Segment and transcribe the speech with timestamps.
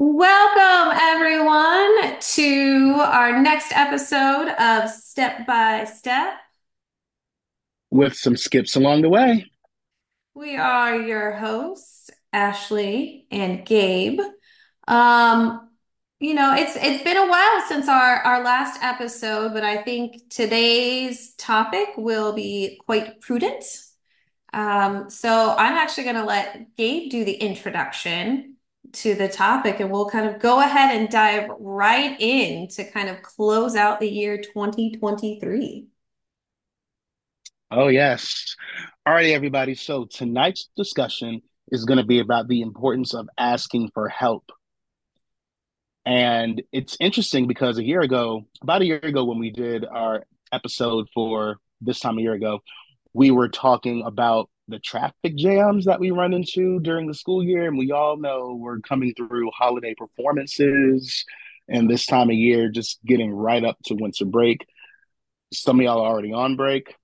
[0.00, 6.34] Welcome, everyone, to our next episode of Step by Step.
[7.90, 9.50] with some skips along the way.
[10.34, 14.20] We are your hosts, Ashley and Gabe.
[14.86, 15.68] Um,
[16.20, 20.30] you know, it's it's been a while since our our last episode, but I think
[20.30, 23.64] today's topic will be quite prudent.
[24.52, 28.57] Um, so I'm actually going to let Gabe do the introduction
[28.92, 33.08] to the topic, and we'll kind of go ahead and dive right in to kind
[33.08, 35.86] of close out the year 2023.
[37.70, 38.56] Oh, yes.
[39.04, 39.74] All righty, everybody.
[39.74, 44.50] So tonight's discussion is going to be about the importance of asking for help.
[46.06, 50.24] And it's interesting because a year ago, about a year ago, when we did our
[50.50, 52.60] episode for this time a year ago,
[53.12, 57.66] we were talking about the traffic jams that we run into during the school year.
[57.66, 61.24] And we all know we're coming through holiday performances
[61.68, 64.66] and this time of year, just getting right up to winter break.
[65.52, 66.94] Some of y'all are already on break.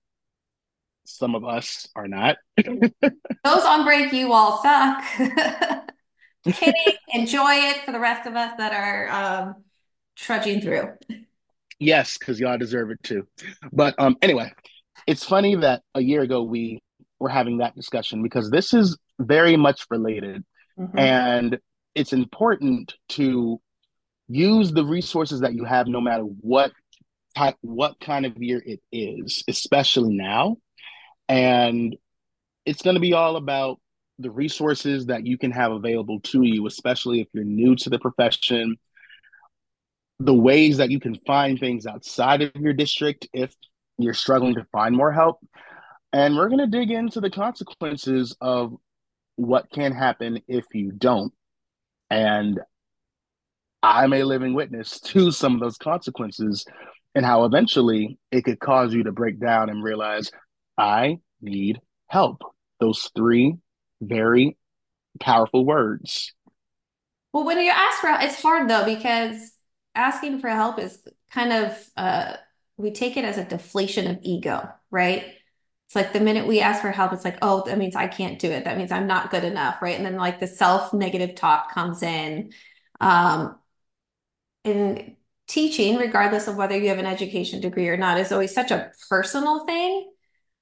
[1.05, 2.36] Some of us are not.
[2.56, 2.94] Those
[3.44, 5.05] on break, you all suck.
[6.44, 6.75] Kidding.
[7.12, 9.55] Enjoy it for the rest of us that are um,
[10.16, 10.92] trudging through.
[11.78, 13.27] Yes, because y'all deserve it too.
[13.72, 14.53] But um, anyway,
[15.06, 16.81] it's funny that a year ago we
[17.25, 20.44] were having that discussion because this is very much related.
[20.78, 20.98] Mhm.
[20.98, 21.58] And
[21.94, 23.61] it's important to
[24.28, 26.72] use the resources that you have no matter what
[27.34, 30.56] type what kind of year it is, especially now.
[31.28, 31.97] And
[32.66, 33.81] it's going to be all about
[34.19, 37.98] the resources that you can have available to you, especially if you're new to the
[37.98, 38.77] profession,
[40.20, 43.55] the ways that you can find things outside of your district if
[43.98, 45.38] you're struggling to find more help.
[46.14, 48.72] And we're going to dig into the consequences of
[49.34, 51.32] what can happen if you don't.
[52.08, 52.60] And
[53.82, 56.64] I'm a living witness to some of those consequences
[57.16, 60.30] and how eventually it could cause you to break down and realize,
[60.78, 62.42] I need help.
[62.78, 63.56] Those three
[64.00, 64.56] very
[65.19, 66.32] powerful words.
[67.32, 69.50] Well, when you ask for help, it's hard though because
[69.97, 70.97] asking for help is
[71.32, 72.36] kind of uh,
[72.76, 75.24] we take it as a deflation of ego, right?
[75.87, 78.39] It's like the minute we ask for help, it's like, oh, that means I can't
[78.39, 78.65] do it.
[78.65, 79.97] That means I'm not good enough, right?
[79.97, 82.53] And then like the self-negative talk comes in.
[83.00, 83.59] Um,
[84.65, 88.71] in teaching, regardless of whether you have an education degree or not, is always such
[88.71, 90.11] a personal thing.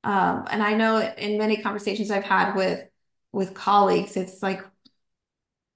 [0.05, 2.85] Um, and I know in many conversations I've had with
[3.31, 4.63] with colleagues, it's like,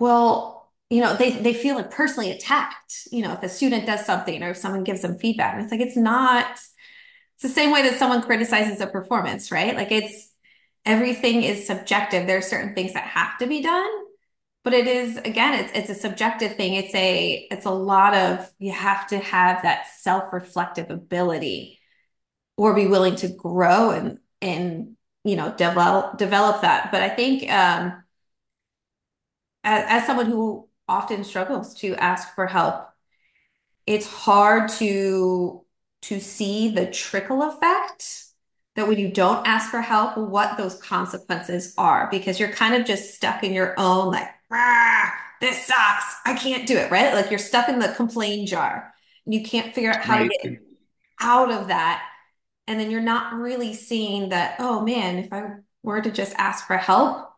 [0.00, 4.04] well, you know, they they feel like personally attacked, you know, if a student does
[4.04, 5.54] something or if someone gives them feedback.
[5.54, 6.58] And it's like it's not,
[7.36, 9.76] it's the same way that someone criticizes a performance, right?
[9.76, 10.30] Like it's
[10.86, 12.26] everything is subjective.
[12.26, 13.90] There are certain things that have to be done,
[14.64, 16.74] but it is again, it's it's a subjective thing.
[16.74, 21.80] It's a it's a lot of you have to have that self-reflective ability
[22.56, 26.90] or be willing to grow and and you know develop develop that.
[26.92, 28.02] But I think um
[29.64, 32.88] as, as someone who often struggles to ask for help,
[33.86, 35.65] it's hard to
[36.08, 38.24] to see the trickle effect
[38.74, 42.86] that when you don't ask for help, what those consequences are, because you're kind of
[42.86, 46.16] just stuck in your own like, "Rah, this sucks.
[46.24, 47.14] I can't do it, right?
[47.14, 50.52] Like you're stuck in the complain jar and you can't figure out how to get
[51.20, 52.04] out of that.
[52.66, 56.66] And then you're not really seeing that, oh man, if I were to just ask
[56.66, 57.30] for help,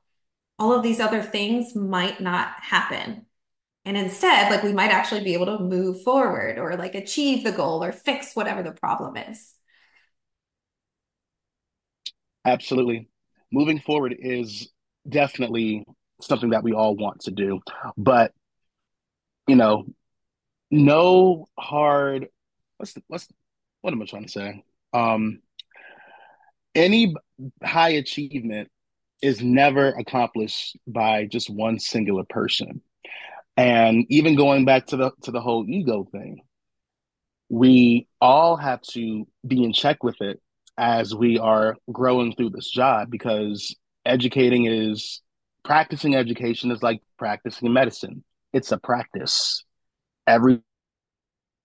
[0.59, 3.27] all of these other things might not happen.
[3.85, 7.53] And instead, like we might actually be able to move forward or like achieve the
[7.53, 9.55] goal or fix whatever the problem is.
[12.45, 13.09] Absolutely.
[13.51, 14.71] Moving forward is
[15.09, 15.85] definitely
[16.21, 17.61] something that we all want to do.
[17.97, 18.33] But,
[19.47, 19.87] you know,
[20.71, 22.29] no hard
[22.79, 23.29] what's the, what's
[23.83, 24.65] what am I trying to say?
[24.93, 25.41] Um,
[26.75, 27.15] any
[27.63, 28.71] high achievement
[29.21, 32.81] is never accomplished by just one singular person.
[33.59, 36.43] And even going back to the to the whole ego thing,
[37.49, 40.41] we all have to be in check with it
[40.79, 43.75] as we are growing through this job because
[44.07, 45.23] educating is
[45.65, 48.23] practicing education is like practicing medicine.
[48.53, 49.65] It's a practice.
[50.25, 50.61] Every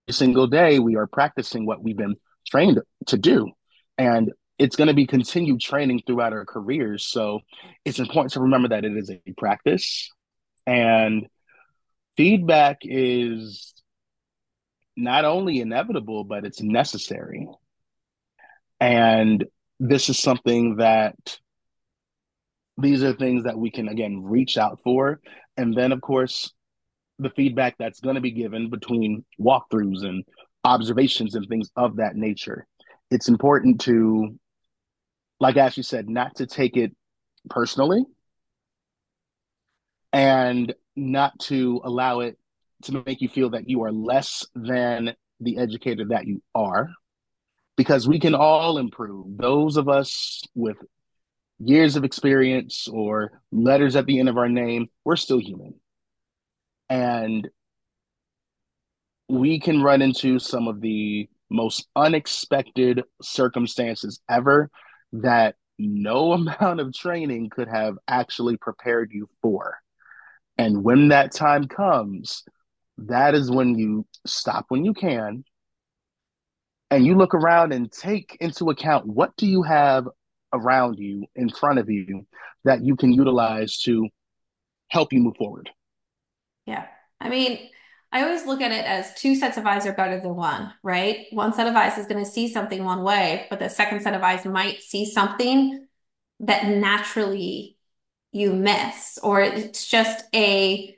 [0.09, 2.15] single day we are practicing what we've been
[2.49, 3.51] trained to do.
[3.99, 7.05] And it's going to be continued training throughout our careers.
[7.05, 7.41] So
[7.85, 10.09] it's important to remember that it is a practice
[10.65, 11.27] and
[12.17, 13.73] feedback is
[14.95, 17.47] not only inevitable, but it's necessary.
[18.79, 19.45] And
[19.79, 21.37] this is something that
[22.77, 25.19] these are things that we can, again, reach out for.
[25.57, 26.51] And then, of course,
[27.19, 30.23] the feedback that's going to be given between walkthroughs and
[30.63, 32.65] observations and things of that nature.
[33.11, 34.37] It's important to,
[35.39, 36.95] like Ashley said, not to take it
[37.49, 38.03] personally
[40.11, 42.37] and not to allow it
[42.83, 46.89] to make you feel that you are less than the educator that you are
[47.75, 49.37] because we can all improve.
[49.37, 50.77] Those of us with
[51.59, 55.75] years of experience or letters at the end of our name, we're still human.
[56.89, 57.49] And
[59.29, 64.69] we can run into some of the most unexpected circumstances ever
[65.13, 69.77] that no amount of training could have actually prepared you for.
[70.57, 72.43] And when that time comes,
[72.97, 75.43] that is when you stop when you can
[76.91, 80.07] and you look around and take into account what do you have
[80.53, 82.25] around you in front of you
[82.63, 84.07] that you can utilize to
[84.89, 85.69] help you move forward.
[86.65, 86.85] Yeah.
[87.19, 87.69] I mean,
[88.11, 91.25] I always look at it as two sets of eyes are better than one, right?
[91.31, 94.13] One set of eyes is going to see something one way, but the second set
[94.13, 95.87] of eyes might see something
[96.41, 97.72] that naturally
[98.33, 100.97] you miss, or it's just a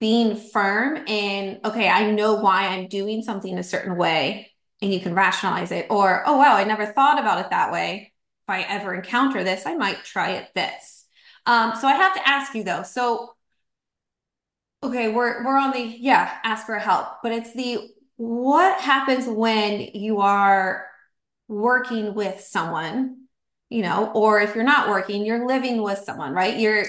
[0.00, 4.50] being firm in, okay, I know why I'm doing something a certain way,
[4.82, 5.86] and you can rationalize it.
[5.90, 8.12] Or, oh, wow, I never thought about it that way.
[8.44, 11.06] If I ever encounter this, I might try it this.
[11.46, 12.82] Um, so I have to ask you though.
[12.82, 13.34] So,
[14.82, 19.80] okay, we're we're on the yeah, ask for help, but it's the what happens when
[19.80, 20.86] you are
[21.48, 23.19] working with someone,
[23.70, 26.58] you know, or if you're not working, you're living with someone, right?
[26.58, 26.84] You're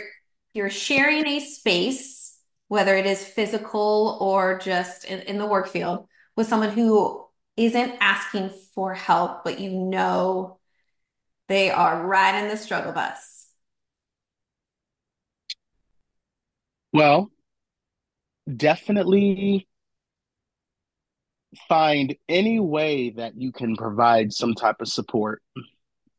[0.54, 2.38] you're sharing a space,
[2.68, 7.26] whether it is physical or just in, in the work field, with someone who
[7.56, 10.60] isn't asking for help, but you know
[11.48, 13.48] they are riding the struggle bus.
[16.94, 17.32] Well,
[18.54, 19.68] definitely
[21.68, 25.42] find any way that you can provide some type of support.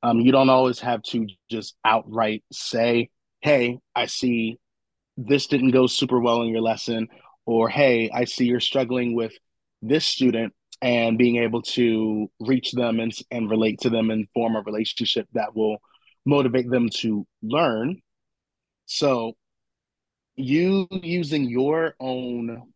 [0.02, 3.10] Um, you don't always have to just outright say,
[3.40, 4.58] Hey, I see
[5.16, 7.08] this didn't go super well in your lesson,
[7.46, 9.32] or Hey, I see you're struggling with
[9.80, 14.56] this student and being able to reach them and, and relate to them and form
[14.56, 15.78] a relationship that will
[16.26, 18.00] motivate them to learn.
[18.86, 19.34] So,
[20.34, 22.72] you using your own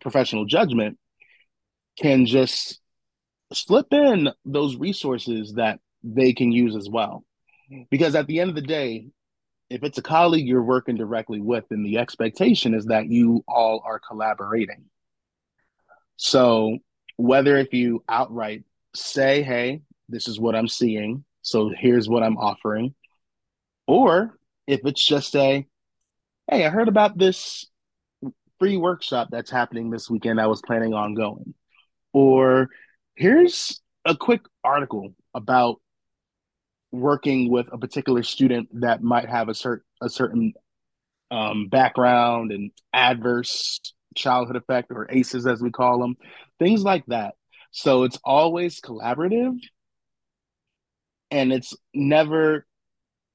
[0.00, 0.98] professional judgment
[2.00, 2.80] can just
[3.52, 7.24] slip in those resources that they can use as well.
[7.90, 9.08] Because at the end of the day,
[9.70, 13.82] if it's a colleague you're working directly with, then the expectation is that you all
[13.84, 14.84] are collaborating.
[16.16, 16.78] So
[17.16, 18.64] whether if you outright
[18.94, 22.94] say, hey, this is what I'm seeing, so here's what I'm offering,
[23.86, 25.66] or if it's just a,
[26.50, 27.66] hey, I heard about this
[28.58, 31.54] free workshop that's happening this weekend I was planning on going,
[32.12, 32.70] or
[33.14, 35.80] here's a quick article about
[36.92, 40.54] working with a particular student that might have a, cert- a certain
[41.30, 43.80] um, background and adverse
[44.16, 46.16] childhood effect or ACEs as we call them,
[46.58, 47.34] things like that.
[47.70, 49.58] So it's always collaborative
[51.30, 52.66] and it's never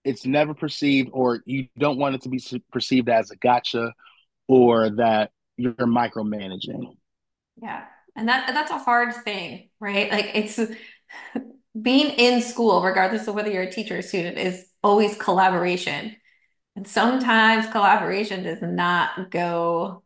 [0.03, 2.41] it's never perceived or you don't want it to be
[2.71, 3.93] perceived as a gotcha
[4.47, 6.97] or that you're micromanaging.
[7.61, 7.85] Yeah.
[8.15, 10.11] And that that's a hard thing, right?
[10.11, 10.59] Like it's
[11.79, 16.15] being in school, regardless of whether you're a teacher or student, is always collaboration.
[16.75, 20.03] And sometimes collaboration does not go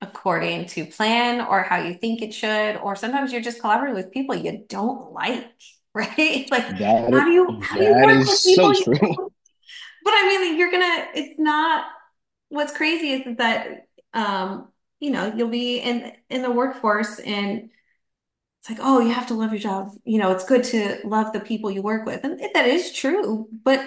[0.00, 4.12] according to plan or how you think it should, or sometimes you're just collaborating with
[4.12, 5.46] people you don't like,
[5.94, 6.48] right?
[6.50, 8.74] Like that, how do you how do you work with people?
[8.74, 9.30] So true.
[10.02, 11.08] But I mean, you're gonna.
[11.14, 11.84] It's not.
[12.48, 17.70] What's crazy is that um, you know you'll be in in the workforce and
[18.60, 19.92] it's like, oh, you have to love your job.
[20.04, 23.48] You know, it's good to love the people you work with, and that is true.
[23.64, 23.82] But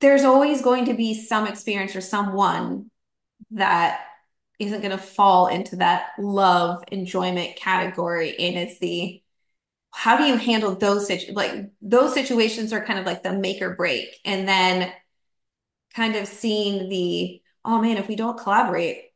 [0.00, 2.90] there's always going to be some experience or someone
[3.52, 4.00] that
[4.58, 9.22] isn't going to fall into that love enjoyment category and it's the
[9.92, 13.62] how do you handle those situ- like those situations are kind of like the make
[13.62, 14.92] or break and then
[15.94, 19.11] kind of seeing the oh man if we don't collaborate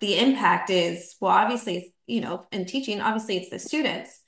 [0.00, 4.20] the impact is well obviously it's you know in teaching obviously it's the students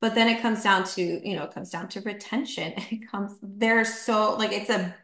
[0.00, 3.32] but then it comes down to you know it comes down to retention it comes
[3.42, 4.94] there's so like it's a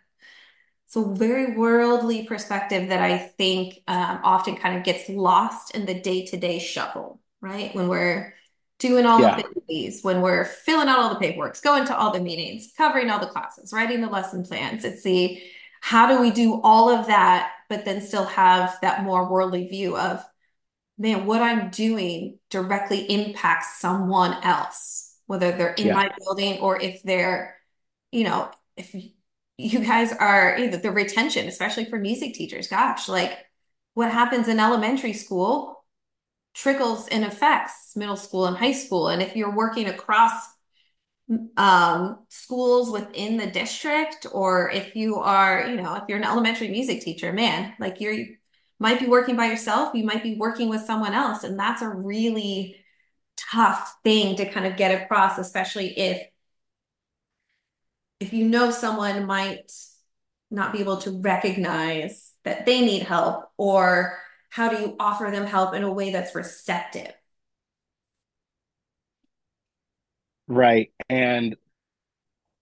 [0.89, 6.01] so very worldly perspective that I think um, often kind of gets lost in the
[6.01, 7.75] day-to-day shuffle, right?
[7.75, 8.33] When we're
[8.79, 9.37] doing all yeah.
[9.37, 13.11] the things, when we're filling out all the paperwork, going to all the meetings, covering
[13.11, 14.83] all the classes, writing the lesson plans.
[14.83, 15.39] It's the
[15.83, 19.97] how do we do all of that, but then still have that more worldly view
[19.97, 20.25] of,
[20.99, 25.95] man, what I'm doing directly impacts someone else, whether they're in Yeah.
[25.95, 27.57] my building or if they're,
[28.13, 28.95] you know, if
[29.59, 33.39] you guys are you know, the retention, especially for music teachers, gosh, like
[33.95, 35.85] what happens in elementary school
[36.55, 39.09] trickles and affects middle school and high school.
[39.09, 40.33] And if you're working across
[41.57, 46.69] um, schools within the district, or if you are, you know, if you're an elementary
[46.69, 48.37] music teacher, man, like you're you
[48.79, 51.89] might be working by yourself, you might be working with someone else, and that's a
[51.89, 52.77] really
[53.37, 56.27] tough thing to kind of get across, especially if
[58.21, 59.71] if you know someone might
[60.51, 64.19] not be able to recognize that they need help, or
[64.51, 67.13] how do you offer them help in a way that's receptive?
[70.49, 70.91] Right.
[71.09, 71.57] And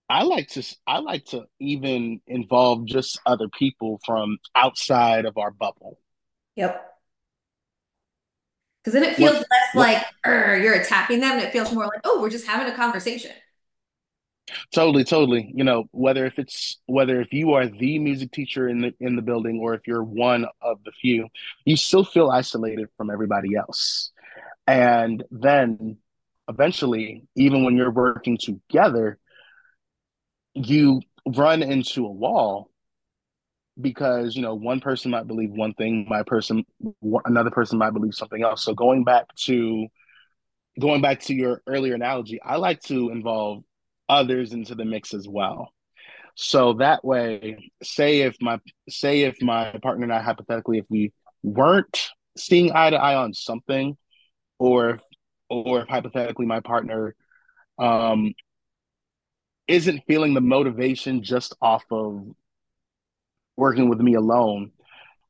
[0.09, 5.51] I like to I like to even involve just other people from outside of our
[5.51, 5.99] bubble.
[6.55, 6.83] Yep.
[8.83, 11.85] Because then it feels What less what like you're attacking them, and it feels more
[11.85, 13.31] like, oh, we're just having a conversation.
[14.73, 15.51] totally, totally.
[15.53, 19.15] You know, whether if it's whether if you are the music teacher in the in
[19.15, 21.27] the building or if you're one of the few,
[21.65, 24.11] you still feel isolated from everybody else.
[24.65, 25.97] And then
[26.47, 29.17] eventually, even when you're working together,
[30.53, 32.69] you run into a wall
[33.79, 36.65] because you know one person might believe one thing my person
[37.25, 38.63] another person might believe something else.
[38.63, 39.87] So going back to
[40.79, 43.63] going back to your earlier analogy i like to involve
[44.09, 45.69] others into the mix as well.
[46.35, 51.11] So that way say if my say if my partner and i hypothetically if we
[51.43, 53.97] weren't seeing eye to eye on something
[54.59, 54.99] or
[55.49, 57.15] or if hypothetically my partner
[57.79, 58.33] um
[59.67, 62.25] isn't feeling the motivation just off of
[63.55, 64.71] working with me alone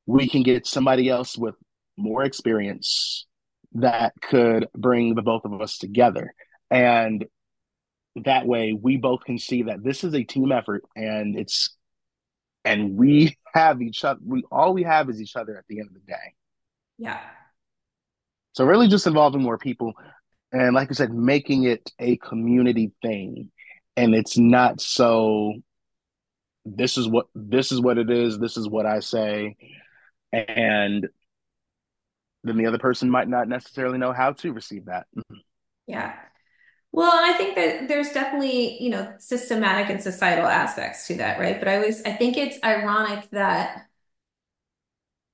[0.07, 1.55] we can get somebody else with
[1.97, 3.27] more experience
[3.73, 6.33] that could bring the both of us together.
[6.71, 7.25] And
[8.23, 11.75] that way we both can see that this is a team effort and it's
[12.65, 15.89] and we have each other we all we have is each other at the end
[15.89, 16.33] of the day.
[16.97, 17.19] Yeah.
[18.57, 19.93] So really just involving more people
[20.51, 23.51] and like I said, making it a community thing.
[23.95, 25.53] And it's not so
[26.65, 29.57] this is what this is what it is, this is what I say.
[30.33, 31.07] And
[32.43, 35.05] then the other person might not necessarily know how to receive that.
[35.85, 36.15] Yeah.
[36.91, 41.59] Well, I think that there's definitely, you know, systematic and societal aspects to that, right?
[41.59, 43.85] But I always, I think it's ironic that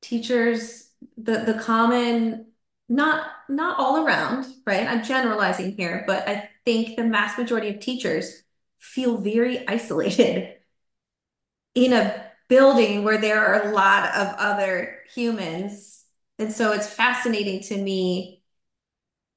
[0.01, 2.48] teachers, the the common,
[2.90, 4.88] not not all around, right?
[4.88, 8.44] I'm generalizing here, but I think the mass majority of teachers
[8.80, 10.56] feel very isolated
[11.75, 16.06] in a building where there are a lot of other humans.
[16.40, 18.44] And so it's fascinating to me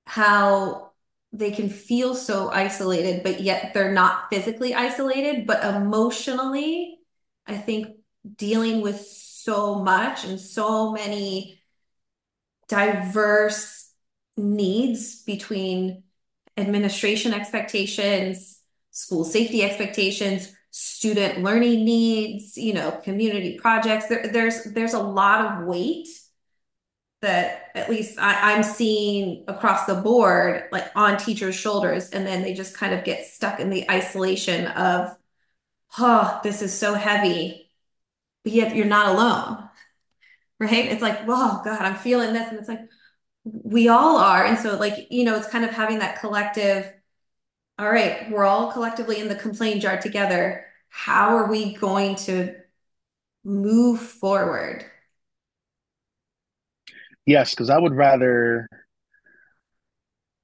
[0.06, 0.92] how
[1.32, 6.98] they can feel so isolated, but yet they're not physically isolated, but emotionally,
[7.46, 7.96] I think
[8.36, 11.55] dealing with so much and so many
[12.68, 13.90] diverse
[14.36, 16.02] needs between
[16.56, 24.06] administration expectations, school safety expectations, student learning needs, you know, community projects.
[24.08, 26.08] There, there's there's a lot of weight
[27.22, 32.42] that at least I, I'm seeing across the board, like on teachers' shoulders, and then
[32.42, 35.16] they just kind of get stuck in the isolation of,
[35.98, 37.70] oh, this is so heavy,
[38.44, 39.68] but yet you're not alone,
[40.60, 40.86] right?
[40.86, 42.80] It's like, oh God, I'm feeling this, and it's like
[43.44, 46.92] we all are, and so like you know, it's kind of having that collective.
[47.78, 50.66] All right, we're all collectively in the complaint jar together.
[50.90, 52.54] How are we going to
[53.44, 54.84] move forward?
[57.26, 58.68] Yes, because I would rather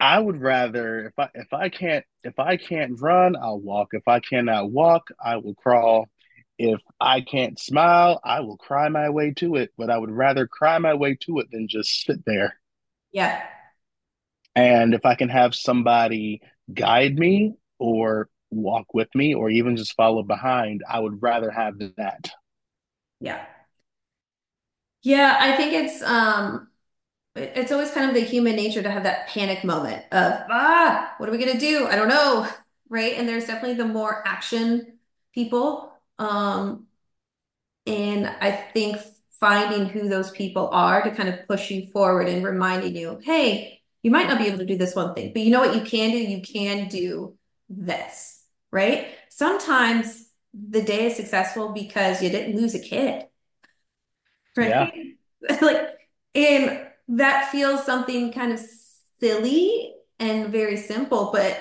[0.01, 3.89] I would rather if I if I can't if I can't run, I'll walk.
[3.93, 6.09] If I cannot walk, I will crawl.
[6.63, 9.73] If I can't smile, I will cry my way to it.
[9.77, 12.59] But I would rather cry my way to it than just sit there.
[13.13, 13.43] Yeah,
[14.55, 16.43] And if I can have somebody
[16.73, 21.79] guide me or walk with me or even just follow behind, I would rather have
[21.97, 22.31] that.
[23.21, 23.47] yeah.
[25.03, 26.69] Yeah, I think it's um
[27.37, 31.29] it's always kind of the human nature to have that panic moment of ah, what
[31.29, 31.87] are we gonna do?
[31.89, 32.49] I don't know,
[32.91, 33.15] right?
[33.15, 34.99] And there's definitely the more action
[35.35, 35.92] people.
[36.23, 36.87] Um,
[37.87, 38.99] and I think
[39.41, 43.83] finding who those people are to kind of push you forward and reminding you, hey,
[44.03, 45.83] you might not be able to do this one thing, but you know what you
[45.83, 46.19] can do?
[46.19, 47.37] You can do
[47.69, 49.09] this, right?
[49.29, 53.27] Sometimes the day is successful because you didn't lose a kid,
[54.57, 54.91] Yeah.
[54.91, 55.17] right?
[55.61, 55.99] Like,
[56.37, 58.61] and that feels something kind of
[59.21, 61.59] silly and very simple, but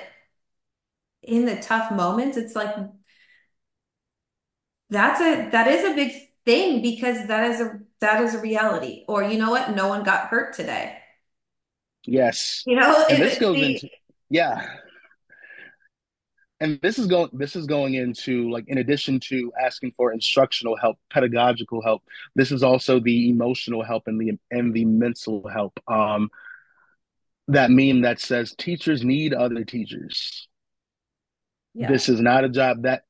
[1.23, 2.75] in the tough moments, it's like
[4.91, 6.13] that's a that is a big
[6.45, 9.05] thing because that is a that is a reality.
[9.07, 9.71] Or you know what?
[9.75, 10.97] No one got hurt today.
[12.05, 12.63] Yes.
[12.65, 13.89] You know, And this goes the into
[14.29, 14.67] yeah.
[16.59, 20.77] And this is going this is going into like in addition to asking for instructional
[20.77, 22.03] help, pedagogical help,
[22.35, 25.79] this is also the emotional help and the and the mental help.
[25.87, 26.29] Um
[27.47, 30.47] that meme that says teachers need other teachers.
[31.73, 31.91] yeah.
[31.91, 33.03] This is not a job that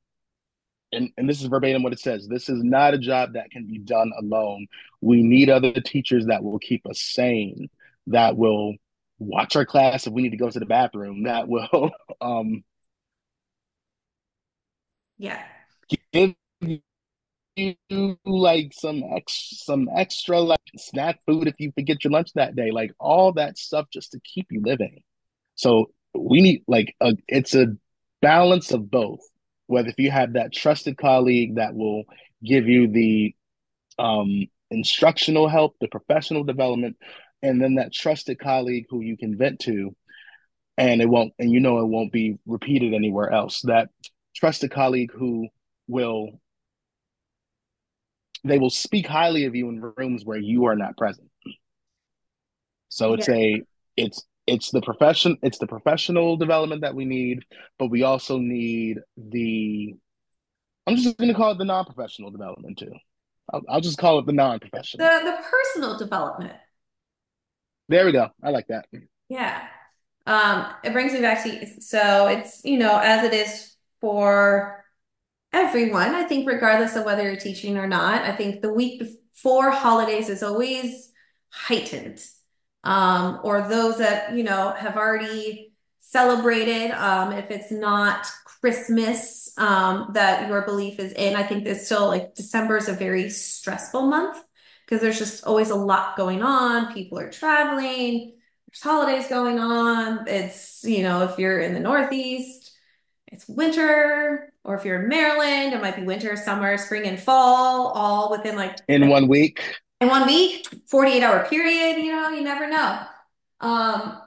[0.92, 2.28] and, and this is verbatim what it says.
[2.28, 4.66] This is not a job that can be done alone.
[5.00, 7.68] We need other teachers that will keep us sane,
[8.08, 8.74] that will
[9.18, 12.64] watch our class if we need to go to the bathroom, that will um,
[15.18, 15.42] Yeah.
[16.12, 16.36] give
[17.56, 22.56] you like some ex some extra like snack food if you forget your lunch that
[22.56, 25.02] day, like all that stuff just to keep you living.
[25.54, 27.68] So we need like a it's a
[28.20, 29.20] balance of both.
[29.72, 32.04] Whether if you have that trusted colleague that will
[32.44, 33.34] give you the
[33.98, 36.98] um, instructional help, the professional development,
[37.40, 39.96] and then that trusted colleague who you can vent to,
[40.76, 43.62] and it won't, and you know it won't be repeated anywhere else.
[43.62, 43.88] That
[44.36, 45.48] trusted colleague who
[45.88, 46.38] will
[48.44, 51.30] they will speak highly of you in rooms where you are not present.
[52.90, 53.14] So Yeah.
[53.14, 53.62] it's a
[53.96, 57.44] it's it's the profession it's the professional development that we need,
[57.78, 59.94] but we also need the
[60.86, 62.92] I'm just going to call it the non-professional development too.
[63.52, 65.06] I'll, I'll just call it the non-professional.
[65.06, 66.54] The the personal development.
[67.88, 68.28] There we go.
[68.42, 68.86] I like that.
[69.28, 69.66] Yeah.
[70.26, 74.84] Um, it brings me back to so it's, you know, as it is for
[75.52, 79.70] everyone, I think regardless of whether you're teaching or not, I think the week before
[79.70, 81.12] holidays is always
[81.50, 82.24] heightened.
[82.84, 88.26] Um, or those that, you know, have already celebrated, um, if it's not
[88.60, 92.92] Christmas, um, that your belief is in, I think there's still like December is a
[92.92, 94.42] very stressful month
[94.84, 96.92] because there's just always a lot going on.
[96.92, 98.34] People are traveling
[98.72, 100.26] there's holidays going on.
[100.26, 102.72] It's, you know, if you're in the Northeast,
[103.26, 107.88] it's winter, or if you're in Maryland, it might be winter, summer, spring, and fall,
[107.88, 109.60] all within like In one week,
[110.02, 113.02] in one week, 48 hour period, you know, you never know.
[113.60, 114.20] Um,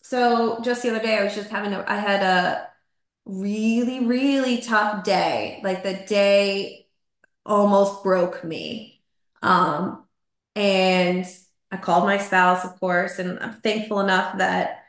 [0.00, 2.68] so just the other day, I was just having a, I had a
[3.26, 5.60] really, really tough day.
[5.62, 6.88] Like the day
[7.44, 9.02] almost broke me.
[9.42, 10.04] Um,
[10.56, 11.26] and
[11.70, 14.84] I called my spouse, of course, and I'm thankful enough that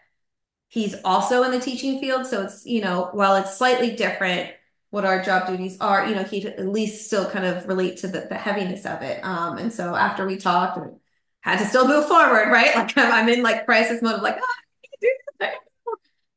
[0.70, 2.26] he's also in the teaching field.
[2.26, 4.52] So it's, you know, while it's slightly different
[4.92, 8.08] what our job duties are, you know, he'd at least still kind of relate to
[8.08, 9.24] the, the heaviness of it.
[9.24, 10.96] Um, and so after we talked, and
[11.42, 12.76] had to still move forward, right?
[12.76, 15.48] Like I'm, I'm in like crisis mode of like, oh, I can't do.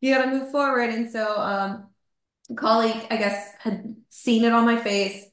[0.00, 0.90] You got to move forward.
[0.90, 1.86] And so, um,
[2.50, 5.24] a colleague, I guess, had seen it on my face,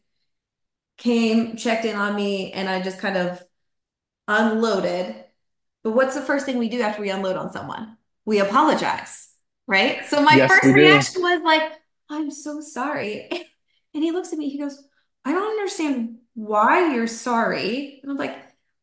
[0.97, 3.41] came, checked in on me, and I just kind of
[4.27, 5.15] unloaded.
[5.83, 7.97] But what's the first thing we do after we unload on someone?
[8.25, 9.29] We apologize,
[9.65, 10.05] right?
[10.05, 10.79] So my yes, first we do.
[10.81, 11.71] reaction was like,
[12.09, 13.29] I'm so sorry.
[13.91, 14.83] And he looks at me, he goes,
[15.25, 17.99] I don't understand why you're sorry.
[18.03, 18.37] And I'm like,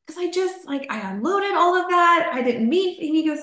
[0.04, 2.30] because I just like I unloaded all of that.
[2.32, 3.38] I didn't mean, and he goes,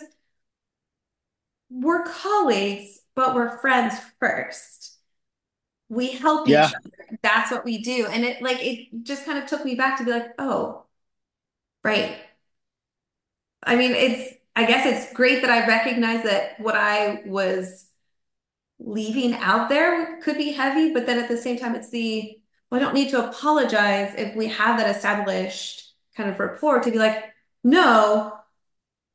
[1.70, 4.98] We're colleagues, but we're friends first.
[5.90, 7.20] We help each Yeah, other.
[7.24, 8.08] That's what we do.
[8.08, 10.86] And it like it just kind of took me back to be like, oh,
[11.84, 12.18] right.
[13.64, 17.86] I mean, it's, I guess it's great that I recognize that what I was
[18.80, 22.38] leaving out there could be heavy, but then at the same time, it's the,
[22.70, 26.92] well, I don't need to apologize if we have that established kind of rapport to
[26.92, 27.24] be like,
[27.64, 28.34] no,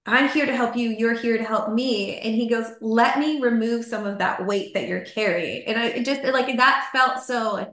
[0.07, 0.89] I'm here to help you.
[0.91, 2.19] You're here to help me.
[2.19, 5.65] And he goes, let me remove some of that weight that you're carrying.
[5.67, 7.73] And I just like that felt so like,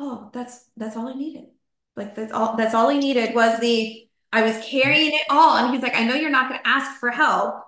[0.00, 1.44] oh, that's that's all I needed.
[1.96, 5.56] Like that's all that's all he needed was the I was carrying it all.
[5.56, 7.62] And he's like, I know you're not gonna ask for help.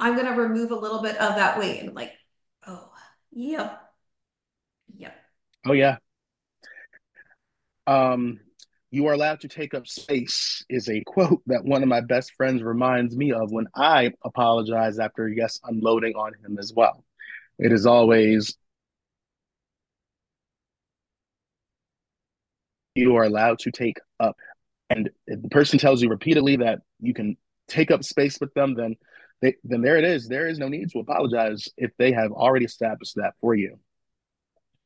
[0.00, 1.82] I'm gonna remove a little bit of that weight.
[1.82, 2.12] And like,
[3.34, 3.80] yep,
[4.96, 5.14] yep.
[5.66, 5.96] Oh yeah.
[7.86, 8.40] Um,
[8.90, 12.32] you are allowed to take up space is a quote that one of my best
[12.36, 17.04] friends reminds me of when I apologize after yes unloading on him as well.
[17.58, 18.56] It is always
[22.94, 24.36] you are allowed to take up,
[24.88, 28.74] and if the person tells you repeatedly that you can take up space with them,
[28.74, 28.94] then
[29.44, 30.26] they, then there it is.
[30.28, 33.78] There is no need to apologize if they have already established that for you.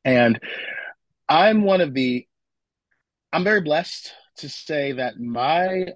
[0.05, 0.39] And
[1.27, 2.27] I'm one of the
[3.31, 5.93] I'm very blessed to say that my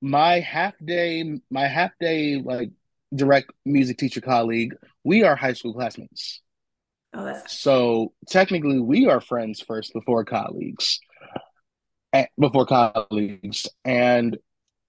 [0.00, 2.70] my half day my half day like
[3.14, 6.40] direct music teacher colleague, we are high school classmates.
[7.14, 7.58] Oh, that's.
[7.58, 10.98] So technically we are friends first before colleagues.
[12.12, 13.68] eh, Before colleagues.
[13.84, 14.38] And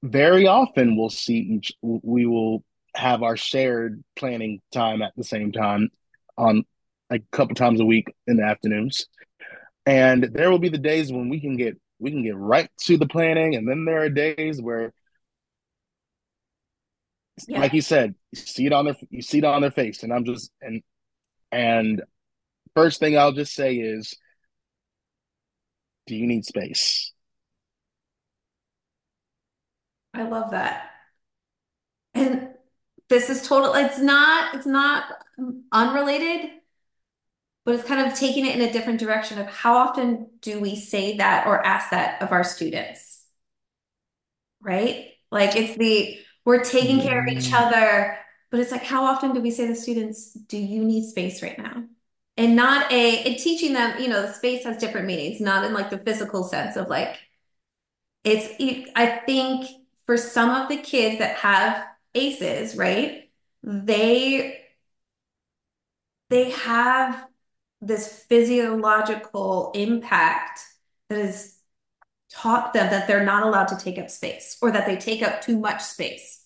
[0.04, 2.64] very often we'll see each we will
[2.96, 5.90] have our shared planning time at the same time
[6.38, 6.66] on
[7.10, 9.08] a couple times a week in the afternoons.
[9.86, 12.98] And there will be the days when we can get we can get right to
[12.98, 14.94] the planning, and then there are days where,
[17.48, 20.04] Yeah, like you said, you see it on their you see it on their face,
[20.04, 20.84] and I'm just and
[21.52, 22.04] and
[22.76, 24.16] first thing I'll just say is,
[26.08, 27.13] do you need space?
[30.14, 30.90] I love that.
[32.14, 32.50] And
[33.10, 35.06] this is total, it's not, it's not
[35.72, 36.52] unrelated,
[37.66, 40.76] but it's kind of taking it in a different direction of how often do we
[40.76, 43.24] say that or ask that of our students,
[44.62, 45.08] right?
[45.32, 48.18] Like it's the, we're taking care of each Mm, other,
[48.52, 51.58] but it's like, how often do we say to students, do you need space right
[51.58, 51.84] now?
[52.38, 55.74] And not a, and teaching them, you know, the space has different meanings, not in
[55.74, 57.18] like the physical sense of like,
[58.24, 58.48] it's,
[58.96, 59.68] I think
[60.06, 61.86] for some of the kids that have
[62.16, 63.30] ACEs, right?
[63.64, 64.60] They
[66.30, 67.28] they have
[67.82, 70.62] this physiological impact
[71.10, 71.58] that has
[72.32, 75.42] taught them that they're not allowed to take up space or that they take up
[75.42, 76.44] too much space,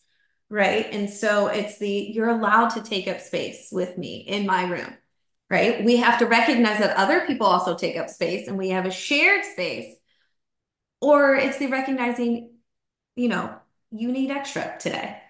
[0.50, 0.88] right?
[0.92, 4.94] And so it's the you're allowed to take up space with me in my room,
[5.50, 5.84] right?
[5.86, 8.92] We have to recognize that other people also take up space and we have a
[8.92, 9.96] shared space,
[11.02, 12.57] or it's the recognizing,
[13.18, 13.60] you know,
[13.92, 15.22] you need extra today.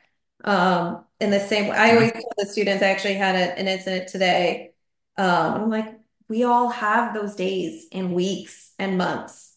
[0.46, 3.68] Um, in the same way, I always tell the students, I actually had a- an
[3.70, 4.76] incident today.
[5.18, 9.56] Um, I'm like, we all have those days and weeks and months.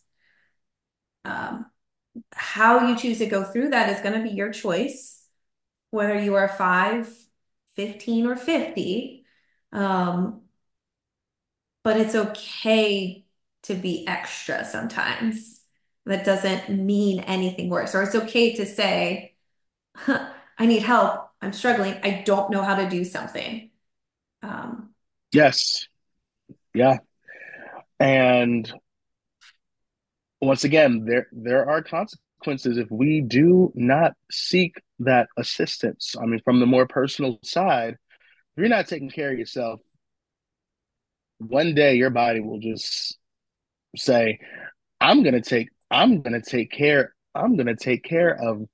[1.26, 1.66] Um,
[2.32, 5.24] how you choose to go through that is going to be your choice,
[5.90, 7.12] whether you are five,
[7.76, 9.26] 15, or 50.
[9.72, 10.42] Um,
[11.82, 13.24] but it's okay
[13.62, 15.59] to be extra sometimes.
[16.10, 17.94] That doesn't mean anything worse.
[17.94, 19.36] Or it's okay to say,
[20.08, 21.30] I need help.
[21.40, 21.94] I'm struggling.
[22.02, 23.70] I don't know how to do something.
[24.42, 24.90] Um,
[25.32, 25.86] Yes.
[26.74, 26.98] Yeah.
[28.00, 28.72] And
[30.40, 36.16] once again, there there are consequences if we do not seek that assistance.
[36.20, 37.98] I mean, from the more personal side, if
[38.56, 39.80] you're not taking care of yourself,
[41.38, 43.16] one day your body will just
[43.96, 44.40] say,
[45.00, 48.66] I'm gonna take I'm gonna take care I'm gonna take care of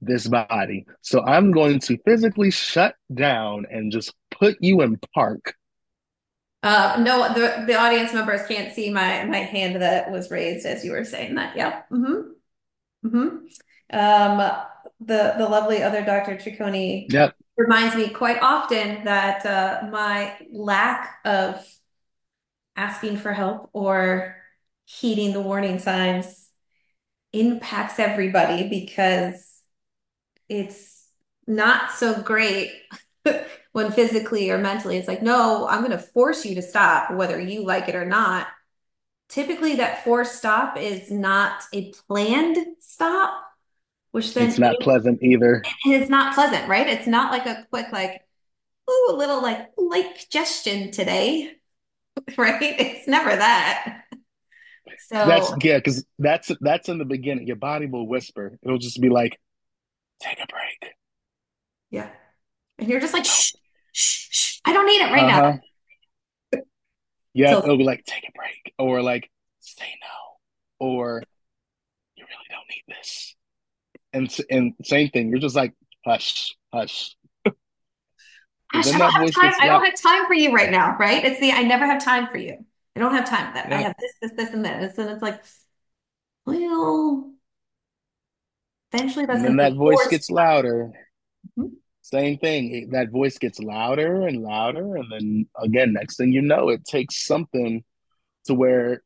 [0.00, 0.86] this body.
[1.02, 5.54] So I'm going to physically shut down and just put you in park.
[6.62, 10.84] uh, no, the the audience members can't see my my hand that was raised as
[10.84, 11.56] you were saying that.
[11.56, 11.88] Yep.
[11.90, 12.30] Mm-hmm.
[13.08, 13.96] Mm-hmm.
[13.98, 14.38] Um,
[15.00, 16.36] the the lovely other Dr.
[16.36, 17.34] Tricconi Yep.
[17.56, 21.64] reminds me quite often that uh, my lack of
[22.76, 24.36] asking for help or
[24.84, 26.45] heeding the warning signs
[27.40, 29.62] impacts everybody because
[30.48, 31.08] it's
[31.46, 32.72] not so great
[33.72, 37.40] when physically or mentally it's like, no, I'm going to force you to stop, whether
[37.40, 38.46] you like it or not.
[39.28, 43.42] Typically, that forced stop is not a planned stop,
[44.12, 45.62] which then It's not pleasant either.
[45.84, 46.86] it's not pleasant, right?
[46.86, 48.22] It's not like a quick, like,
[48.88, 51.52] ooh, a little like like gestion today,
[52.36, 52.62] right?
[52.62, 53.95] It's never that.
[55.10, 57.46] That's So, yeah, because that's that's in the beginning.
[57.46, 58.58] Your body will whisper.
[58.62, 59.38] It'll just be like,
[60.20, 60.92] take a break.
[61.90, 62.08] yeah.
[62.78, 63.52] And you're just like, shh,
[63.92, 64.58] shh, shh.
[64.64, 65.48] I don't need it right now.
[65.48, 66.60] Uh-huh.
[67.32, 68.74] Yeah, So, it'll be like, take a break.
[68.78, 69.30] Or like,
[69.60, 70.86] say no.
[70.86, 71.22] Or
[72.16, 73.34] you really don't need this.
[74.12, 75.30] And and same thing.
[75.30, 77.16] You're just like, hush, hush.
[78.72, 79.52] Gosh, I don't have time.
[79.60, 81.24] I don't have time for you right now, right?
[81.24, 82.65] It's the I never have time for you.
[82.96, 83.72] I don't have time for that.
[83.72, 84.96] I have this, this, this, and this.
[84.96, 85.42] And it's like,
[86.46, 87.32] well,
[88.92, 90.10] eventually that's And going then to that voice forced.
[90.10, 90.92] gets louder.
[91.58, 91.72] Mhm.
[92.00, 92.90] Same thing.
[92.92, 94.96] That voice gets louder and louder.
[94.96, 97.84] And then again, next thing you know, it takes something
[98.46, 99.02] to where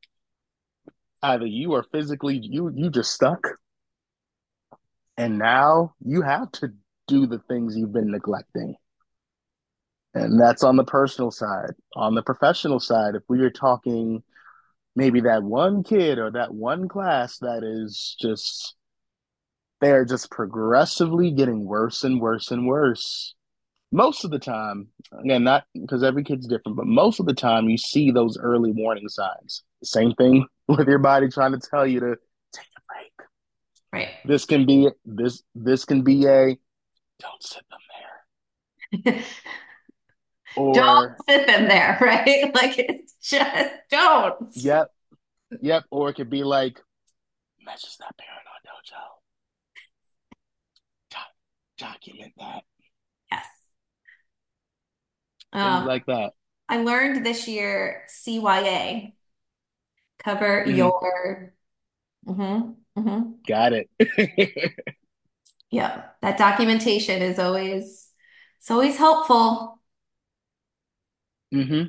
[1.23, 3.59] either you are physically you you just stuck
[5.17, 6.73] and now you have to
[7.09, 8.77] do the things you've been neglecting.
[10.15, 11.73] And that's on the personal side.
[11.95, 14.23] On the professional side, if we are talking
[14.97, 18.75] maybe that one kid or that one class that is just
[19.81, 23.35] they're just progressively getting worse and worse and worse.
[23.93, 24.89] most of the time,
[25.25, 28.73] again, not because every kid's different, but most of the time you see those early
[28.73, 29.63] warning signs.
[29.83, 32.17] Same thing with your body trying to tell you to
[32.53, 33.29] take a break.
[33.93, 34.09] Right.
[34.27, 36.59] This can be this this can be a
[37.21, 39.25] don't sit them there.
[40.57, 42.55] Don't sit them there, right?
[42.55, 44.55] Like it's just don't.
[44.57, 44.89] yep,
[45.61, 45.85] yep.
[45.91, 46.81] Or it could be like,
[47.65, 49.03] message that parent on Dojo.
[51.11, 51.35] Doc-
[51.79, 52.65] document that.
[53.31, 53.47] Yes.
[55.53, 56.33] Um, like that.
[56.69, 59.15] I learned this year CYA,
[60.19, 60.77] cover Mhm.
[60.77, 61.55] your,
[62.27, 62.61] hmm
[62.97, 63.91] hmm Got it.
[65.71, 68.11] Yeah, that documentation is always,
[68.59, 69.80] it's always helpful.
[71.53, 71.83] Hmm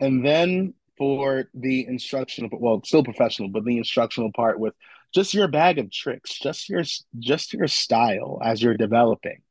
[0.00, 4.74] And then for the instructional, well, still professional, but the instructional part with
[5.14, 6.84] just your bag of tricks, just your
[7.18, 9.42] just your style as you're developing.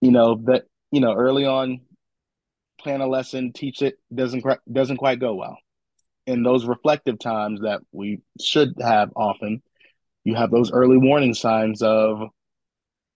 [0.00, 1.80] You know that you know early on,
[2.80, 5.58] plan a lesson, teach it doesn't doesn't quite go well.
[6.26, 9.62] In those reflective times that we should have often,
[10.24, 12.22] you have those early warning signs of,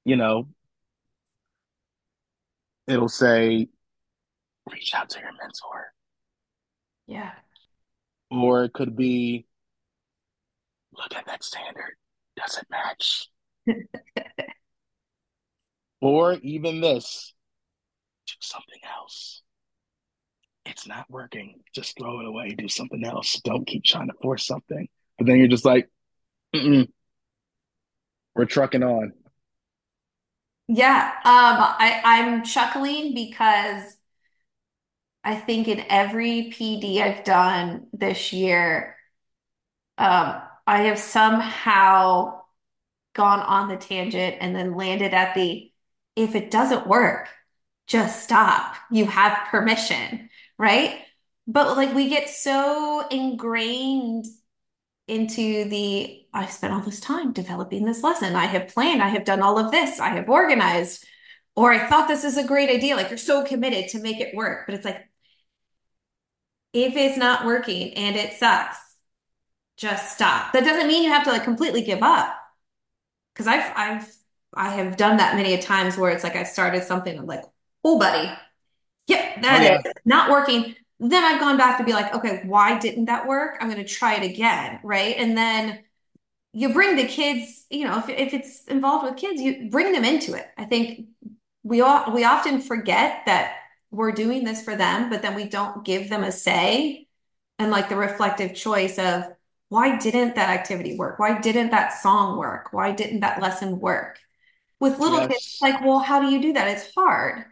[0.04, 0.48] you know,
[2.86, 3.68] it'll say,
[4.70, 5.92] reach out to your mentor,
[7.06, 7.32] Yeah.
[8.30, 9.46] or it could be,
[10.92, 11.96] look at that standard,
[12.36, 13.28] does it match?
[16.02, 17.32] Or even this,
[18.26, 19.42] do something else.
[20.64, 21.60] It's not working.
[21.74, 22.50] Just throw it away.
[22.50, 23.40] Do something else.
[23.44, 24.88] Don't keep trying to force something.
[25.18, 25.88] But then you're just like,
[26.54, 26.88] Mm-mm,
[28.34, 29.12] we're trucking on.
[30.68, 31.12] Yeah.
[31.24, 33.96] Um, I, I'm chuckling because
[35.24, 38.96] I think in every PD I've done this year,
[39.98, 42.42] um, I have somehow
[43.14, 45.70] gone on the tangent and then landed at the
[46.16, 47.28] if it doesn't work,
[47.86, 48.76] just stop.
[48.90, 51.00] You have permission, right?
[51.46, 54.26] But like we get so ingrained
[55.08, 58.36] into the I've spent all this time developing this lesson.
[58.36, 61.04] I have planned, I have done all of this, I have organized,
[61.54, 62.96] or I thought this is a great idea.
[62.96, 64.66] Like you're so committed to make it work.
[64.66, 65.06] But it's like,
[66.72, 68.78] if it's not working and it sucks,
[69.76, 70.52] just stop.
[70.52, 72.36] That doesn't mean you have to like completely give up.
[73.34, 74.16] Because I've I've
[74.54, 77.42] I have done that many a times where it's like I started something, I'm like,
[77.84, 78.30] oh buddy,
[79.08, 80.74] yep, Oh yeah, is not working.
[81.00, 83.56] Then I've gone back to be like, okay, why didn't that work?
[83.60, 85.16] I'm going to try it again, right?
[85.18, 85.80] And then
[86.52, 90.04] you bring the kids, you know, if, if it's involved with kids, you bring them
[90.04, 90.46] into it.
[90.58, 91.08] I think
[91.64, 93.56] we all we often forget that
[93.92, 97.06] we're doing this for them, but then we don't give them a say
[97.58, 99.24] and like the reflective choice of
[99.68, 101.18] why didn't that activity work?
[101.18, 102.72] Why didn't that song work?
[102.72, 104.18] Why didn't that lesson work?
[104.80, 106.68] With little kids, like, well, how do you do that?
[106.68, 107.44] It's hard.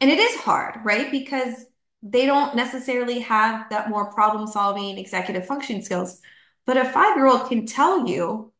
[0.00, 1.10] And it is hard, right?
[1.10, 1.66] Because
[2.02, 6.20] they don't necessarily have that more problem solving executive function skills.
[6.64, 8.52] But a five year old can tell you,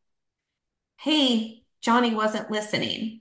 [0.97, 3.18] hey, Johnny wasn't listening,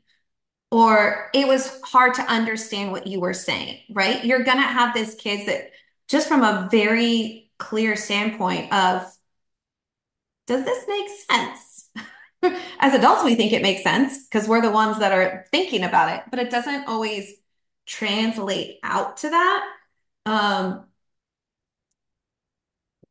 [0.71, 4.25] or it was hard to understand what you were saying, right?
[4.25, 5.71] You're going to have this kids that
[6.09, 9.03] just from a very clear standpoint of,
[10.47, 11.91] does this make sense?
[12.81, 16.13] As adults, we think it makes sense because we're the ones that are thinking about
[16.17, 17.35] it, but it doesn't always
[17.87, 19.69] translate out to that.
[20.25, 20.85] Um,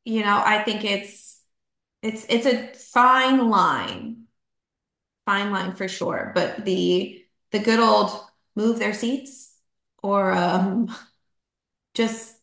[0.06, 1.42] you know, I think it's
[2.02, 4.28] it's it's a fine line
[5.26, 6.32] fine line for sure.
[6.34, 7.17] But the
[7.52, 8.12] the good old
[8.56, 9.54] move their seats
[10.04, 10.90] or um,
[11.94, 12.36] just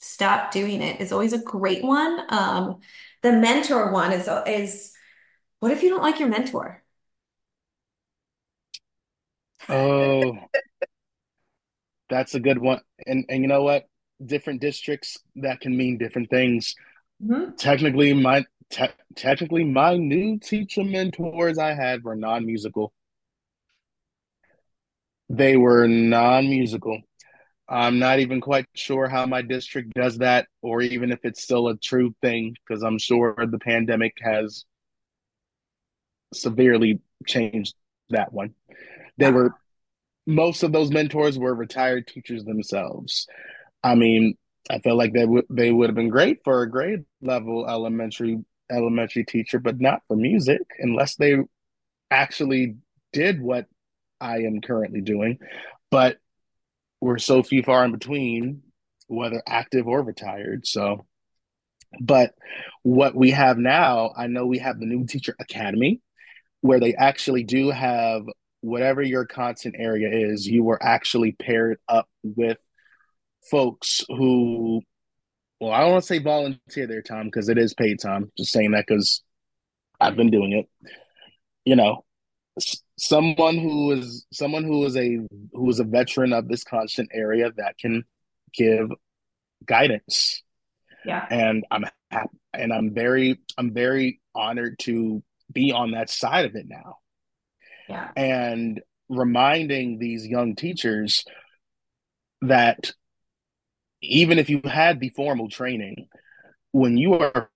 [0.00, 2.20] stop doing it is always a great one.
[2.28, 2.80] Um,
[3.22, 4.92] the mentor one is is
[5.60, 6.82] what if you don't like your mentor?
[9.68, 10.38] oh,
[12.08, 12.80] that's a good one.
[13.06, 13.84] And and you know what?
[14.24, 16.74] Different districts that can mean different things.
[17.20, 17.56] Mhm.
[17.58, 18.86] Technically, my te
[19.16, 22.92] technically my new teacher mentors I had were non-musical.
[25.32, 27.00] They were non-musical.
[27.66, 31.68] I'm not even quite sure how my district does that, or even if it's still
[31.68, 34.66] a true thing, because I'm sure the pandemic has
[36.34, 37.74] severely changed
[38.10, 38.52] that one.
[39.16, 39.54] They were
[40.26, 43.26] most of those mentors were retired teachers themselves.
[43.82, 44.36] I mean,
[44.68, 48.44] I feel like they would they would have been great for a grade level elementary
[48.70, 51.38] elementary teacher, but not for music unless they
[52.10, 52.76] actually
[53.14, 53.66] did what
[54.22, 55.38] I am currently doing.
[55.90, 56.18] But
[57.00, 58.62] we're so few far in between,
[59.08, 60.66] whether active or retired.
[60.66, 61.04] So,
[62.00, 62.34] but
[62.82, 66.00] what we have now, I know we have the new teacher academy
[66.60, 68.22] where they actually do have
[68.60, 72.56] whatever your content area is, you were actually paired up with
[73.50, 74.80] folks who,
[75.60, 78.30] well, I don't want to say volunteer their time because it is paid time.
[78.38, 79.22] Just saying that because
[80.00, 80.68] I've been doing it.
[81.64, 82.04] You know,
[83.02, 85.18] someone who is someone who is a
[85.52, 88.04] who is a veteran of this constant area that can
[88.54, 88.90] give
[89.66, 90.42] guidance.
[91.04, 91.26] Yeah.
[91.28, 96.54] And I'm happy, and I'm very I'm very honored to be on that side of
[96.54, 96.98] it now.
[97.88, 98.10] Yeah.
[98.16, 101.24] And reminding these young teachers
[102.42, 102.92] that
[104.00, 106.08] even if you had the formal training,
[106.70, 107.50] when you are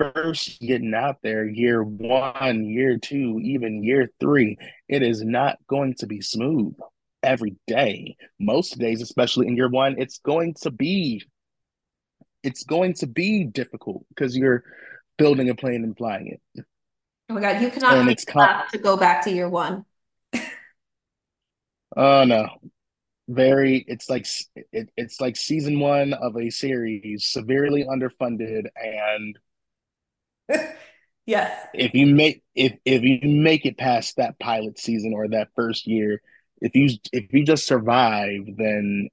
[0.00, 4.56] first getting out there, year one, year two, even year three,
[4.88, 6.74] it is not going to be smooth
[7.22, 8.16] every day.
[8.38, 11.22] Most days, especially in year one, it's going to be
[12.42, 14.64] it's going to be difficult because you're
[15.18, 16.64] building a plane and flying it.
[17.28, 19.84] Oh my god, you cannot and it's con- to go back to year one.
[21.96, 22.46] Oh no,
[23.28, 23.84] very.
[23.88, 24.24] It's like
[24.72, 29.36] it, it's like season one of a series, severely underfunded, and
[31.26, 35.48] yes, if you make if if you make it past that pilot season or that
[35.54, 36.20] first year,
[36.60, 39.08] if you if you just survive, then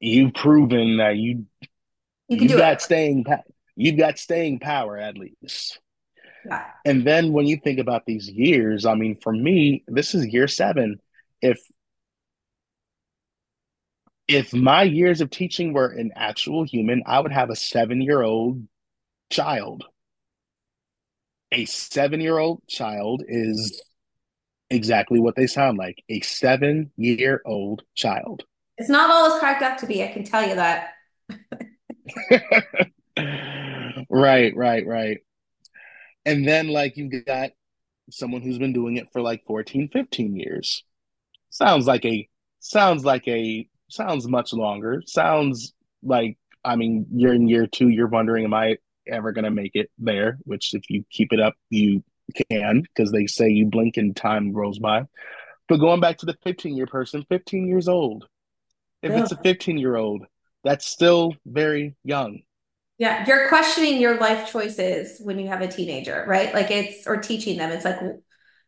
[0.00, 1.46] you've proven that you
[2.28, 2.82] you have got it.
[2.82, 3.24] staying
[3.76, 5.80] you've got staying power at least.
[6.44, 6.64] Yeah.
[6.84, 10.48] And then when you think about these years, I mean, for me, this is year
[10.48, 11.00] seven.
[11.40, 11.60] If
[14.28, 18.22] if my years of teaching were an actual human, I would have a seven year
[18.22, 18.66] old
[19.30, 19.84] child.
[21.52, 23.82] A seven year old child is
[24.70, 28.44] exactly what they sound like a seven year old child.
[28.78, 30.94] It's not all it's cracked up to be, I can tell you that.
[34.08, 35.18] right, right, right.
[36.24, 37.50] And then, like, you've got
[38.10, 40.84] someone who's been doing it for like 14, 15 years.
[41.50, 42.28] Sounds like a,
[42.60, 45.02] sounds like a, sounds much longer.
[45.06, 49.50] Sounds like, I mean, you're in year two, you're wondering, am I ever going to
[49.50, 50.38] make it there?
[50.44, 52.02] Which, if you keep it up, you
[52.50, 55.06] can, because they say you blink and time rolls by.
[55.68, 58.26] But going back to the 15 year person, 15 years old.
[59.02, 59.22] If yeah.
[59.22, 60.24] it's a 15 year old,
[60.64, 62.42] that's still very young.
[62.98, 66.54] Yeah, you're questioning your life choices when you have a teenager, right?
[66.54, 67.72] Like it's or teaching them.
[67.72, 67.98] It's like,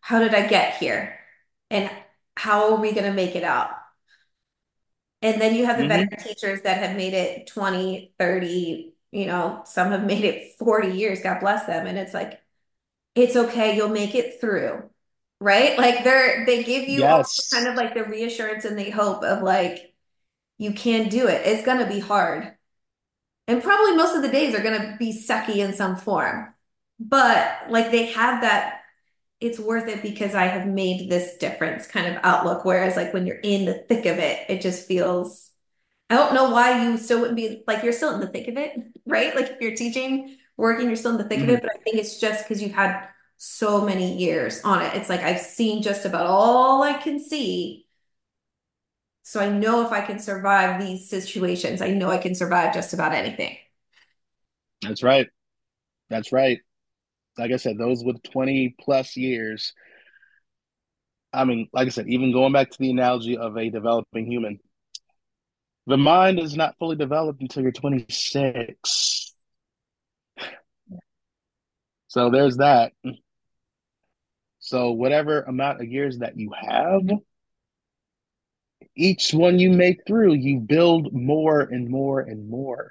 [0.01, 1.19] how did I get here?
[1.71, 1.91] And
[2.37, 3.71] how are we going to make it out?
[5.23, 6.07] And then you have the mm-hmm.
[6.07, 10.97] better teachers that have made it 20, 30, you know, some have made it 40
[10.97, 11.87] years, God bless them.
[11.87, 12.41] And it's like,
[13.15, 14.91] it's okay, you'll make it through.
[15.41, 15.79] Right?
[15.79, 17.51] Like they're they give you yes.
[17.53, 19.93] kind of like the reassurance and the hope of like
[20.57, 21.43] you can do it.
[21.45, 22.55] It's gonna be hard
[23.47, 26.55] and probably most of the days are going to be sucky in some form.
[26.99, 28.81] But like they have that,
[29.41, 32.65] it's worth it because I have made this difference kind of outlook.
[32.65, 35.51] Whereas like when you're in the thick of it, it just feels,
[36.09, 38.57] I don't know why you still wouldn't be like, you're still in the thick of
[38.57, 39.35] it, right?
[39.35, 41.51] Like if you're teaching, working, you're still in the thick mm-hmm.
[41.51, 41.63] of it.
[41.63, 44.95] But I think it's just because you've had so many years on it.
[44.95, 47.85] It's like I've seen just about all I can see
[49.27, 52.93] so I know if I can survive these situations, I know I can survive just
[52.93, 53.57] about anything.
[54.83, 55.27] That's right.
[56.11, 56.61] That's right.
[57.39, 59.73] Like I said, those with 20 plus years.
[61.33, 64.61] I mean, like I said, even going back to the analogy of a developing human,
[65.87, 69.35] the mind is not fully developed until you're 26.
[72.09, 72.93] So there's that.
[74.61, 77.03] So, whatever amount of years that you have,
[78.97, 82.91] each one you make through, you build more and more and more.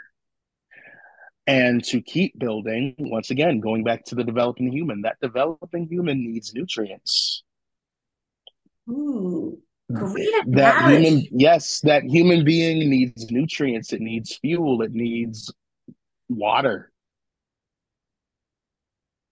[1.48, 6.20] And to keep building, once again, going back to the developing human, that developing human
[6.20, 7.44] needs nutrients.
[8.90, 9.60] Ooh,
[9.92, 13.94] great that human, yes, that human being needs nutrients.
[13.94, 14.82] It needs fuel.
[14.82, 15.52] It needs
[16.30, 16.92] water.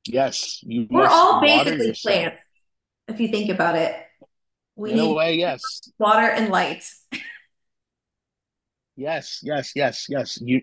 [0.05, 0.87] Yes, you.
[0.89, 2.37] We're all basically plants,
[3.07, 3.95] if you think about it.
[4.75, 5.61] We In need way, yes.
[5.99, 6.83] Water and light.
[8.95, 10.39] yes, yes, yes, yes.
[10.41, 10.61] You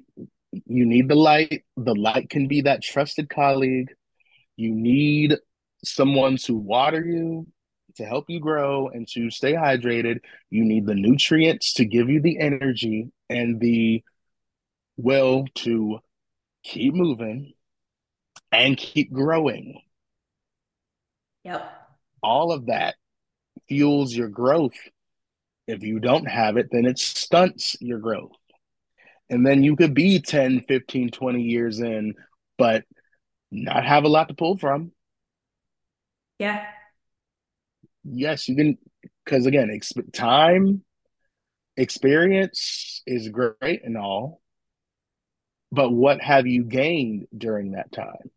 [0.50, 1.64] you need the light.
[1.76, 3.92] The light can be that trusted colleague.
[4.56, 5.36] You need
[5.84, 7.46] someone to water you,
[7.98, 10.20] to help you grow and to stay hydrated.
[10.50, 14.02] You need the nutrients to give you the energy and the
[14.96, 15.98] will to
[16.64, 17.52] keep moving
[18.50, 19.80] and keep growing.
[21.44, 21.70] Yep.
[22.22, 22.94] All of that
[23.68, 24.76] fuels your growth.
[25.66, 28.32] If you don't have it, then it stunts your growth.
[29.28, 32.14] And then you could be 10, 15, 20 years in,
[32.56, 32.84] but
[33.50, 34.92] not have a lot to pull from.
[36.38, 36.64] Yeah.
[38.12, 38.78] Yes, you can,
[39.24, 40.84] because again, exp time,
[41.76, 44.40] experience is great and all,
[45.72, 48.30] but what have you gained during that time?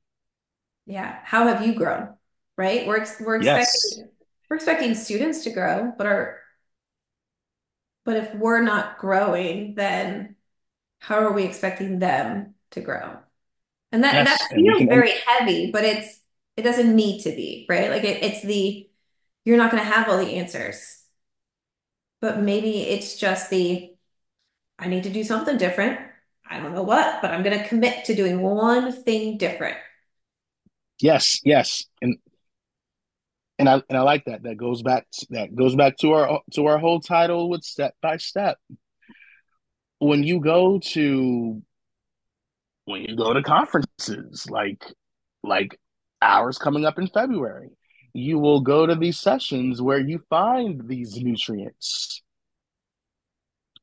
[0.86, 1.19] Yeah.
[1.24, 2.15] How have you grown?
[2.57, 2.88] Right?
[2.88, 4.09] We're we're Yes, expecting
[4.49, 6.39] we're expecting students to grow, but our
[8.05, 10.36] but if we're not growing, then
[10.99, 13.19] how are we expecting them to grow?
[13.93, 16.22] And that that yes, and we feels can, very heavy, but it's
[16.57, 17.91] it doesn't need to be, right?
[17.91, 18.89] Like it, it's the
[19.46, 21.04] you're not going to have all the answers,
[22.22, 23.89] but maybe it's just the
[24.80, 26.00] I need to do something different.
[26.50, 29.78] I don't know what, but I'm going to commit to doing one thing different.
[31.00, 32.18] yes, yes, and
[33.60, 34.44] and I and I like that.
[34.44, 38.18] That goes back that goes back to our to our whole title with step by
[38.18, 38.58] step.
[40.00, 41.62] When you go to
[42.86, 44.84] when you go to conferences like
[45.44, 45.80] like
[46.22, 47.70] ours coming up in February,
[48.14, 52.22] you will go to these sessions where you find these nutrients.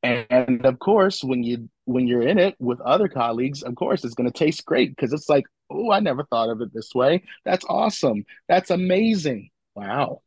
[0.01, 4.13] And of course, when you when you're in it with other colleagues, of course it's
[4.13, 7.23] going to taste great because it's like, oh, I never thought of it this way.
[7.43, 8.23] That's awesome.
[8.47, 9.49] That's amazing.
[9.75, 10.21] Wow.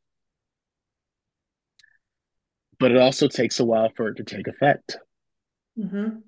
[2.78, 4.98] But it also takes a while for it to take effect.
[5.76, 6.22] hmm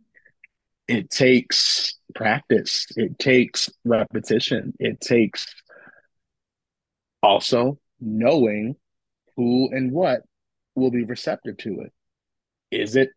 [0.89, 2.87] It takes practice.
[2.97, 4.75] It takes repetition.
[4.79, 5.47] It takes
[7.25, 8.77] also knowing
[9.37, 10.20] who and what
[10.75, 11.93] will be receptive to it.
[12.70, 13.11] Is it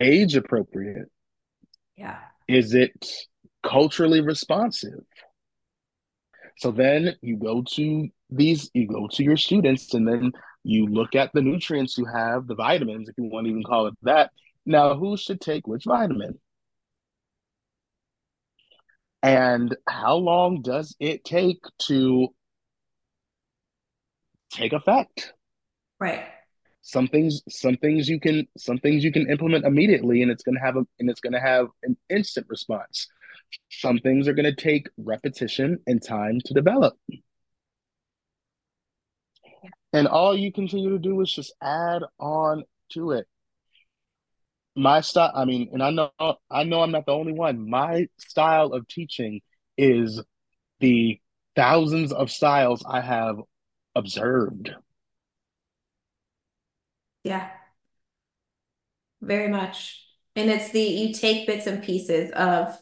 [0.00, 1.10] age appropriate?
[1.96, 2.18] Yeah.
[2.46, 3.06] Is it
[3.62, 5.00] culturally responsive?
[6.58, 10.32] So then you go to these, you go to your students, and then
[10.64, 13.86] you look at the nutrients you have, the vitamins, if you want to even call
[13.86, 14.30] it that.
[14.66, 16.38] Now, who should take which vitamin?
[19.22, 22.28] And how long does it take to
[24.50, 25.32] take effect?
[26.00, 26.24] Right.
[26.82, 30.54] Some things, some things you can, some things you can implement immediately, and it's going
[30.54, 33.08] to have a, and it's going to have an instant response.
[33.70, 36.96] Some things are going to take repetition and time to develop.
[39.92, 43.26] And all you continue to do is just add on to it.
[44.76, 46.10] My style, I mean, and I know
[46.50, 47.68] I know I'm not the only one.
[47.68, 49.40] My style of teaching
[49.76, 50.22] is
[50.80, 51.20] the
[51.56, 53.36] thousands of styles I have
[53.94, 54.74] observed.
[57.24, 57.50] Yeah.
[59.20, 60.04] Very much.
[60.36, 62.80] And it's the you take bits and pieces of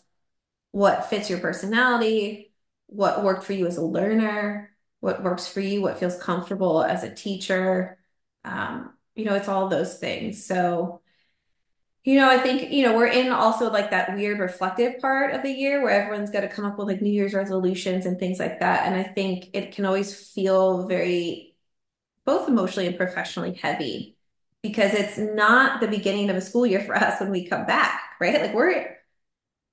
[0.73, 2.53] what fits your personality,
[2.87, 7.03] what worked for you as a learner, what works for you, what feels comfortable as
[7.03, 7.99] a teacher.
[8.45, 10.45] Um, you know, it's all those things.
[10.45, 11.01] So,
[12.07, 15.43] you know, I think, you know, we're in also like that weird reflective part of
[15.43, 18.39] the year where everyone's got to come up with like New Year's resolutions and things
[18.39, 18.87] like that.
[18.87, 21.57] And I think it can always feel very
[22.25, 24.17] both emotionally and professionally heavy
[24.63, 28.01] because it's not the beginning of a school year for us when we come back,
[28.21, 28.41] right?
[28.41, 28.97] Like we're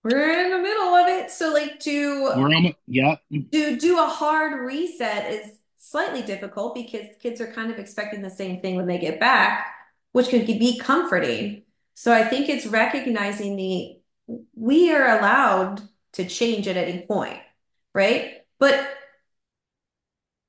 [0.04, 1.32] we're in the middle of it.
[1.32, 3.16] So like to We're yeah,
[3.52, 8.30] to do a hard reset is slightly difficult because kids are kind of expecting the
[8.30, 9.68] same thing when they get back,
[10.12, 11.63] which could be comforting.
[11.94, 13.98] So I think it's recognizing the
[14.56, 15.82] we are allowed
[16.14, 17.40] to change at any point,
[17.94, 18.38] right?
[18.60, 18.88] But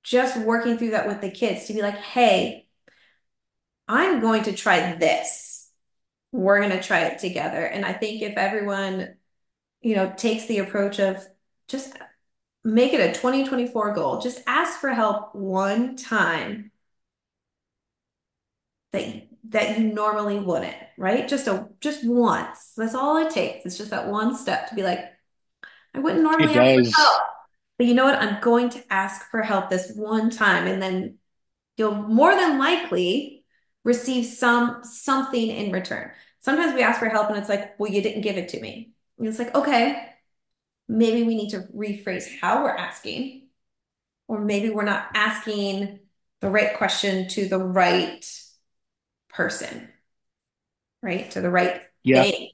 [0.02, 2.66] just working through that with the kids to be like, hey,
[3.88, 5.70] I'm going to try this.
[6.32, 7.64] We're going to try it together.
[7.64, 9.14] And I think if everyone,
[9.80, 11.24] you know, takes the approach of
[11.68, 11.96] just
[12.64, 16.70] make it a 2024 goal, just ask for help one time
[18.92, 21.28] that that you normally wouldn't, right?
[21.28, 22.72] Just a just once.
[22.76, 23.66] That's all it takes.
[23.66, 25.00] It's just that one step to be like,
[25.94, 27.22] I wouldn't normally ask for help,
[27.78, 28.20] but you know what?
[28.20, 31.18] I'm going to ask for help this one time, and then
[31.76, 33.44] you'll more than likely
[33.84, 36.10] receive some something in return.
[36.40, 38.92] Sometimes we ask for help and it's like, well, you didn't give it to me.
[39.18, 40.08] And it's like, okay,
[40.88, 43.48] maybe we need to rephrase how we're asking,
[44.28, 46.00] or maybe we're not asking
[46.40, 48.24] the right question to the right
[49.34, 49.88] person,
[51.02, 51.30] right?
[51.32, 52.50] To the right Yeah, thing.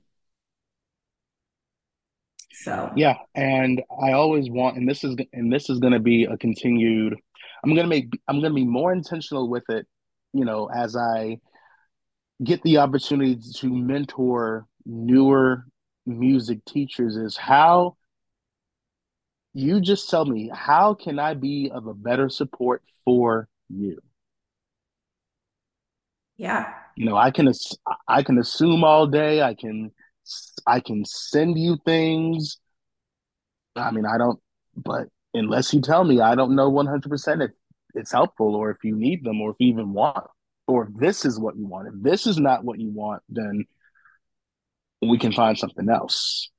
[2.53, 3.17] So, yeah.
[3.35, 7.17] And I always want, and this is, and this is going to be a continued.
[7.63, 9.87] I'm gonna make, I'm gonna be more intentional with it,
[10.33, 11.39] you know, as I
[12.43, 15.67] get the opportunity to mentor newer
[16.07, 17.17] music teachers.
[17.17, 17.97] Is how
[19.53, 24.01] you just tell me how can I be of a better support for you?
[26.41, 26.73] Yeah.
[26.97, 27.53] You know, I can
[28.09, 29.43] I can assume all day.
[29.43, 29.93] I can
[30.67, 32.57] I can send you things.
[33.77, 34.41] I mean, I don't,
[34.75, 37.51] but unless you tell me, I don't know 100% if
[37.95, 40.27] it's helpful or if you need them or if you even want
[40.67, 41.89] or if this is what you want.
[41.89, 43.67] If this is not what you want, then
[45.03, 46.51] we can find something else.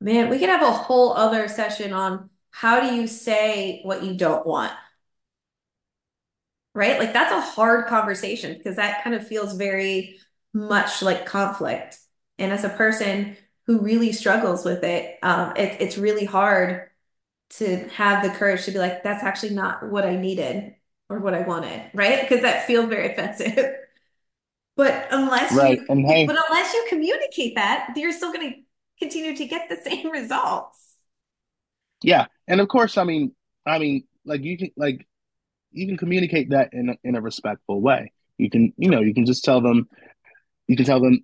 [0.00, 4.14] Man, we could have a whole other session on how do you say what you
[4.14, 4.72] don't want,
[6.76, 6.98] right?
[7.00, 10.18] Like that's a hard conversation because that kind of feels very
[10.54, 11.98] much like conflict.
[12.38, 16.90] And as a person who really struggles with it, um, it, it's really hard
[17.50, 20.74] to have the courage to be like, that's actually not what I needed
[21.10, 22.22] or what I wanted, right?
[22.22, 23.76] Because that feels very offensive.
[24.76, 25.80] But unless Right.
[25.88, 28.58] you, hey, but unless you communicate that, you're still going to
[28.98, 30.96] continue to get the same results.
[32.02, 32.26] yeah.
[32.48, 33.34] And of course, I mean,
[33.66, 35.06] I mean, like you can like
[35.76, 38.12] you can communicate that in a, in a respectful way.
[38.38, 39.88] You can, you know, you can just tell them,
[40.66, 41.20] you can tell them,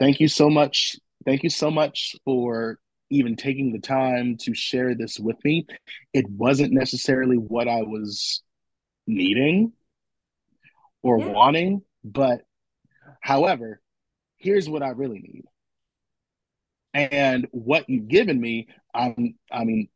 [0.00, 0.96] thank you so much.
[1.24, 2.78] Thank you so much for
[3.10, 5.66] even taking the time to share this with me.
[6.12, 8.42] It wasn't necessarily what I was
[9.06, 9.72] needing
[11.02, 11.32] or Yeah.
[11.32, 12.42] wanting, but
[13.20, 13.80] however,
[14.38, 15.44] here's what I really need.
[16.94, 19.88] And what you've given me, I'm, I mean,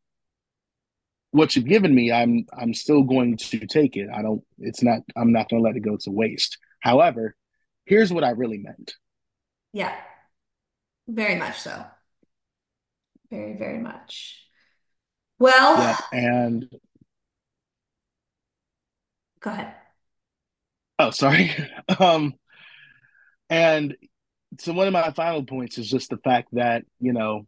[1.31, 4.09] what you've given me, I'm, I'm still going to take it.
[4.13, 6.57] I don't, it's not, I'm not going to let it go to waste.
[6.81, 7.35] However,
[7.85, 8.93] here's what I really meant.
[9.73, 9.95] Yeah,
[11.07, 11.85] very much so.
[13.29, 14.45] Very, very much.
[15.39, 16.69] Well, yeah, And,
[19.39, 19.73] go ahead.
[20.99, 21.51] oh, sorry.
[21.99, 22.33] um,
[23.49, 23.95] and
[24.59, 27.45] so one of my final points is just the fact that, you know,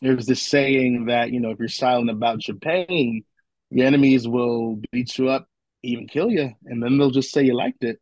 [0.00, 3.24] there's this saying that, you know, if you're silent about your pain,
[3.70, 5.46] your enemies will beat you up,
[5.82, 8.00] even kill you, and then they'll just say you liked it.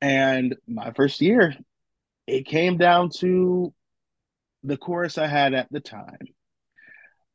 [0.00, 1.54] And my first year,
[2.26, 3.72] it came down to
[4.62, 6.26] the chorus I had at the time.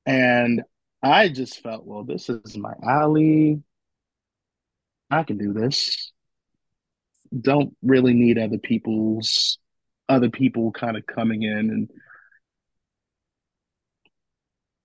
[0.05, 0.63] And
[1.01, 3.61] I just felt, well, this is my alley.
[5.09, 6.11] I can do this.
[7.39, 9.59] Don't really need other people's
[10.07, 11.89] other people kind of coming in and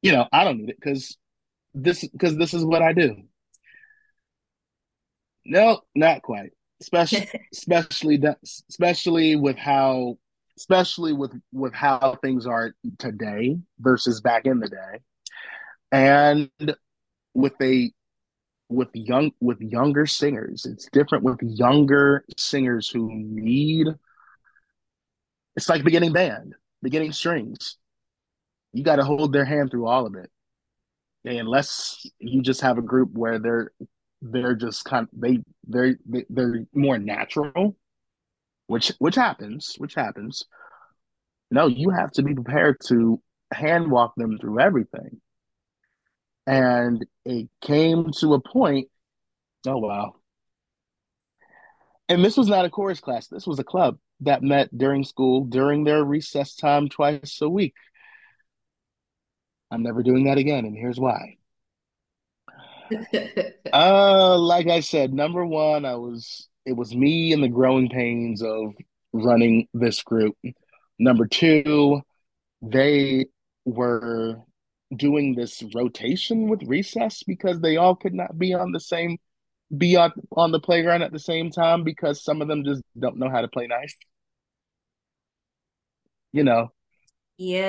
[0.05, 1.17] you know, I don't need it because
[1.73, 3.17] this because this is what I do.
[5.47, 6.51] No, not quite.
[6.83, 8.23] Especially especially
[8.69, 10.19] especially with how
[10.59, 15.01] especially with with how things are today versus back in the day.
[15.91, 16.51] And
[17.33, 17.91] with a
[18.69, 20.67] with young with younger singers.
[20.67, 23.89] It's different with younger singers who need
[25.57, 27.79] it's like beginning band, beginning strings.
[28.75, 30.31] You got to hold their hand through all of it.
[31.25, 33.73] Unless you just have a group where they're
[34.23, 35.97] they're just kind of, they they're
[36.31, 37.77] they're more natural,
[38.67, 40.45] which which happens, which happens.
[41.51, 43.23] No, you have to be prepared to
[43.53, 45.21] hand walk them through everything.
[46.47, 48.89] And it came to a point,
[49.67, 50.17] oh wow,
[52.09, 53.29] And this was not a chorus class.
[53.29, 57.75] This was a club that met during school during their recess time twice a week.
[59.75, 61.37] I'm never doing that again, and here's why.
[63.73, 68.41] Uh, like I said, number one, I was it was me and the growing pains
[68.41, 68.75] of
[69.13, 70.37] running this group.
[70.99, 72.03] Number two,
[72.63, 73.27] they
[73.65, 74.43] were
[74.95, 79.19] doing this rotation with recess because they all could not be on the same
[79.77, 83.17] be on, on the playground at the same time because some of them just don't
[83.17, 83.97] know how to play nice.
[86.33, 86.74] You know,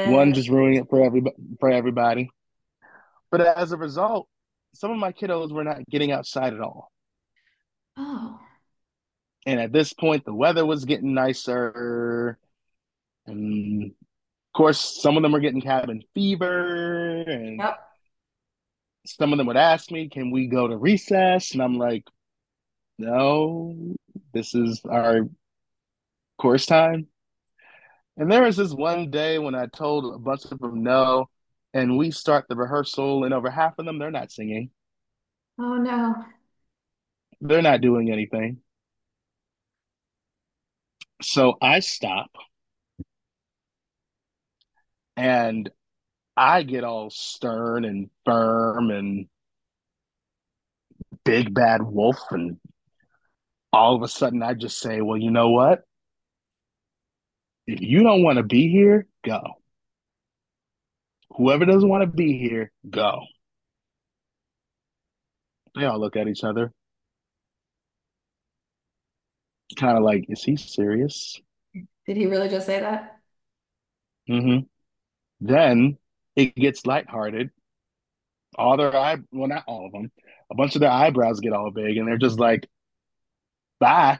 [0.09, 2.29] One just ruining it for everybody for everybody.
[3.31, 4.27] But as a result,
[4.73, 6.91] some of my kiddos were not getting outside at all.
[7.97, 8.39] Oh,
[9.45, 12.37] And at this point, the weather was getting nicer.
[13.25, 17.23] And of course, some of them were getting cabin fever.
[17.23, 17.79] And yep.
[19.05, 21.51] some of them would ask me, Can we go to recess?
[21.53, 22.03] And I'm like,
[22.97, 23.95] No,
[24.33, 25.21] this is our
[26.37, 27.07] course time.
[28.17, 31.29] And there was this one day when I told a bunch of them no.
[31.73, 34.69] And we start the rehearsal, and over half of them, they're not singing.
[35.59, 36.15] Oh no.
[37.41, 38.59] They're not doing anything.
[41.21, 42.31] So I stop
[45.17, 45.69] and
[46.37, 49.27] I get all stern and firm and
[51.23, 52.19] big bad wolf.
[52.31, 52.57] And
[53.71, 55.83] all of a sudden, I just say, Well, you know what?
[57.67, 59.41] If you don't want to be here, go.
[61.31, 63.21] Whoever doesn't want to be here, go.
[65.75, 66.71] They all look at each other,
[69.77, 71.39] kind of like, Is he serious?
[72.07, 73.19] Did he really just say that?
[74.29, 74.65] Mm-hmm.
[75.45, 75.97] Then
[76.35, 77.51] it gets lighthearted.
[78.57, 80.11] all their eye well not all of them
[80.51, 82.67] a bunch of their eyebrows get all big and they're just like
[83.79, 84.17] bye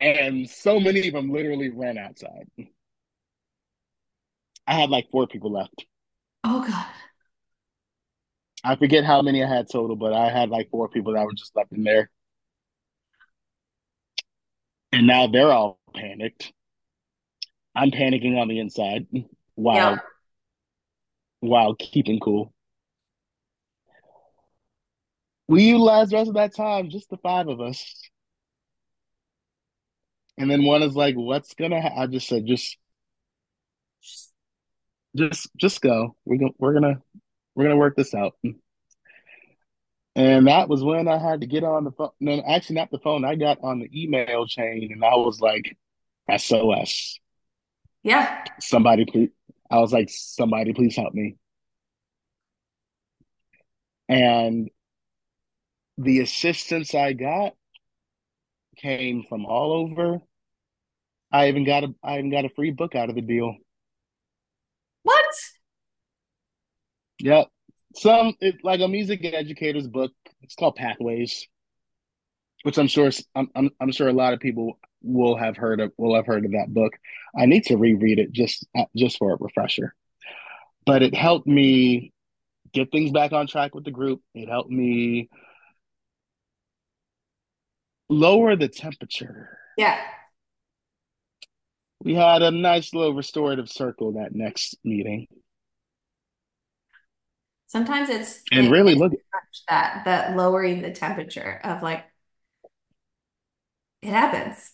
[0.00, 2.48] and so many of them literally ran outside
[4.72, 5.84] i had like four people left.
[6.44, 6.86] Oh God.
[8.64, 11.34] i forget how many i had total but i had like four people that were
[11.34, 12.10] just left in there.
[14.94, 16.52] And now they're all panicked.
[17.74, 19.06] I'm panicking on the inside
[19.54, 20.00] while
[21.40, 22.52] while keeping cool.
[25.48, 27.84] We utilized the rest of that time just the five of us.
[30.38, 32.02] And then one is like what's gonna ha-?
[32.02, 32.78] i just said just
[35.16, 37.02] just just go we're gonna we're gonna
[37.54, 38.34] we're gonna work this out
[40.14, 42.10] And that was when I had to get on the phone.
[42.20, 43.24] No, actually, not the phone.
[43.24, 45.76] I got on the email chain and I was like,
[46.36, 47.18] SOS.
[48.02, 48.44] Yeah.
[48.60, 49.30] Somebody, please.
[49.70, 51.36] I was like, somebody, please help me.
[54.08, 54.68] And
[55.96, 57.54] the assistance I got
[58.76, 60.20] came from all over.
[61.32, 63.56] I even got a, I even got a free book out of the deal.
[65.04, 65.34] What?
[67.22, 67.48] Yep.
[67.94, 70.12] Some, it, like a music educator's book.
[70.42, 71.48] It's called Pathways,
[72.64, 75.92] which I'm sure, I'm, I'm, I'm sure a lot of people will have heard of,
[75.96, 76.92] will have heard of that book.
[77.38, 79.94] I need to reread it just, uh, just for a refresher.
[80.86, 82.12] but it helped me
[82.72, 84.20] get things back on track with the group.
[84.34, 85.28] It helped me
[88.08, 89.58] lower the temperature.
[89.76, 89.98] Yeah.
[92.04, 95.28] We had a nice little restorative circle that next meeting.
[97.72, 99.12] Sometimes it's And it, really it's look
[99.66, 102.04] that that lowering the temperature of like
[104.02, 104.72] it happens.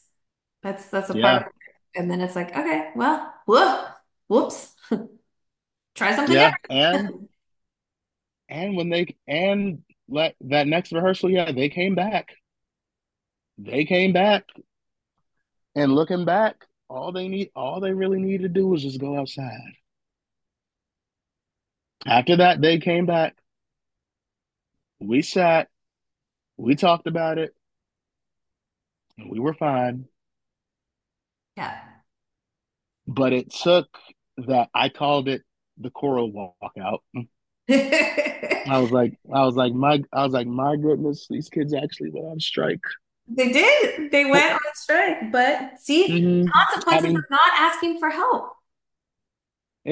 [0.64, 2.00] That's that's a part yeah, of it.
[2.00, 3.84] And then it's like, okay, well, whoa,
[4.26, 4.74] whoops.
[5.94, 6.54] Try something yeah.
[6.68, 7.28] And
[8.48, 12.30] and when they and let that next rehearsal, yeah, they came back.
[13.58, 14.42] They came back.
[15.76, 19.16] And looking back, all they need all they really needed to do was just go
[19.16, 19.76] outside.
[22.06, 23.36] After that, they came back.
[25.00, 25.68] We sat,
[26.56, 27.54] we talked about it,
[29.18, 30.08] and we were fine.
[31.56, 31.78] Yeah.
[33.06, 33.88] but it took
[34.46, 35.42] that I called it
[35.78, 36.98] the choral walkout.
[37.70, 42.10] I was like, I was like, my, I was like, my goodness, these kids actually
[42.10, 42.80] went on strike.
[43.26, 44.10] They did.
[44.10, 46.48] They went on strike, but see, Mm-hmm.
[46.48, 48.52] I consequences of not asking for help.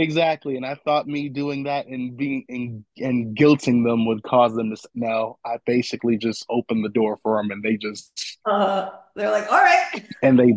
[0.01, 0.57] Exactly.
[0.57, 4.74] And I thought me doing that and being and, and guilting them would cause them
[4.74, 4.88] to.
[4.94, 9.51] No, I basically just opened the door for them, and they just Uh, they're like,
[9.51, 10.05] all right.
[10.22, 10.55] and they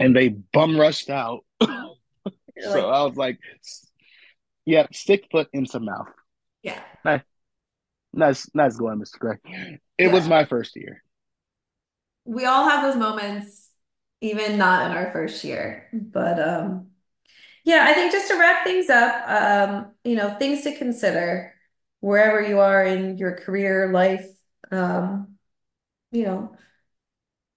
[0.00, 1.44] and they bum rushed out.
[2.60, 3.38] So like, I was like,
[4.64, 6.06] yeah, stick foot into mouth.
[6.62, 7.20] yeah, Nice,
[8.12, 9.18] nice, nice going, Mr.
[9.18, 9.36] Gray.
[9.98, 11.02] It was my first year.
[12.24, 13.70] We all have those moments,
[14.20, 15.88] even not in our first year.
[15.92, 16.86] But um,
[17.64, 21.54] yeah, I think just to wrap things up, um, you know, things to consider
[22.00, 24.26] wherever you are in your career life.
[24.70, 25.36] Um,
[26.12, 26.56] you know,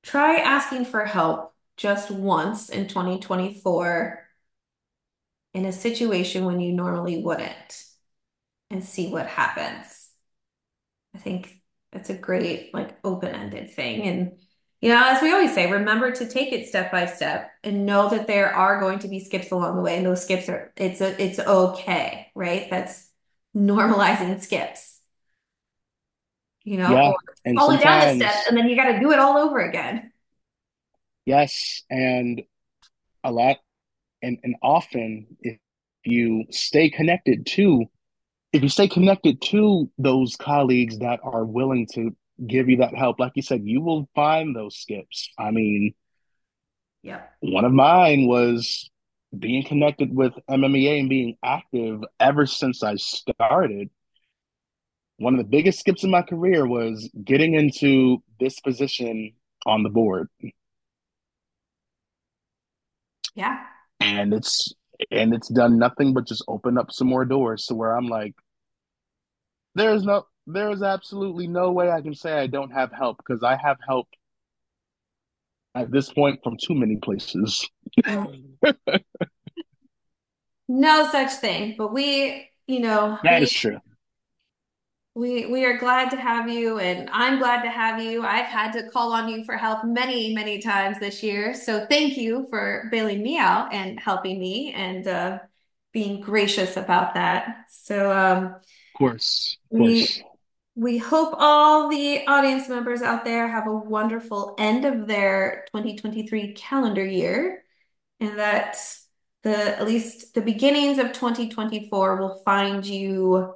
[0.04, 4.24] try asking for help just once in 2024
[5.54, 7.84] in a situation when you normally wouldn't
[8.72, 10.10] and see what happens.
[11.16, 14.04] I think that's a great, like, open-ended thing.
[14.04, 14.40] And,
[14.82, 18.10] you know, as we always say, remember to take it step by step and know
[18.10, 19.98] that there are going to be skips along the way.
[19.98, 22.68] And those skips are, it's a, it's okay, right?
[22.70, 23.10] That's
[23.56, 25.00] normalizing skips,
[26.64, 27.12] you know, Yeah,
[27.46, 30.12] and falling down the steps and then you got to do it all over again.
[31.26, 32.42] yes, and
[33.24, 33.58] a lot,
[34.22, 35.60] and and often if
[36.06, 37.86] you stay connected to
[38.54, 42.16] if you stay connected to those colleagues that are willing to
[42.46, 45.30] give you that help, like you said, you will find those skips.
[45.40, 45.94] I mean,
[47.04, 47.22] yeah.
[47.40, 48.90] one of mine was
[49.38, 53.90] being connected with MMEA and being active ever since I started.
[55.18, 59.34] One of the biggest skips in my career was getting into this position
[59.66, 60.30] on the board.
[63.36, 63.60] Yeah.
[64.00, 64.74] and it's
[65.12, 68.34] and it's done nothing but just open up some more doors to where I'm like,
[69.76, 73.56] there's no, there's absolutely no way I can say I don't have help because I
[73.58, 74.08] have help
[75.76, 77.70] at this point from too many places.
[80.68, 81.76] No such thing.
[81.78, 83.80] But we, you know, That is we true.
[85.16, 88.24] We we are glad to have you, and I'm glad to have you.
[88.24, 91.56] I've had to call on you for help many, many times this year.
[91.56, 95.40] So thank you for bailing me out and helping me and uh,
[95.92, 97.66] being gracious about that.
[97.70, 98.56] So um,
[98.94, 100.22] course, of We course.
[100.78, 106.54] We hope all the audience members out there have a wonderful end of their 2023
[106.54, 107.64] calendar year
[108.20, 108.78] and that
[109.42, 113.56] the at least the beginnings of 2024 will find you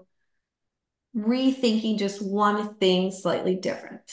[1.15, 4.11] rethinking just one thing slightly different.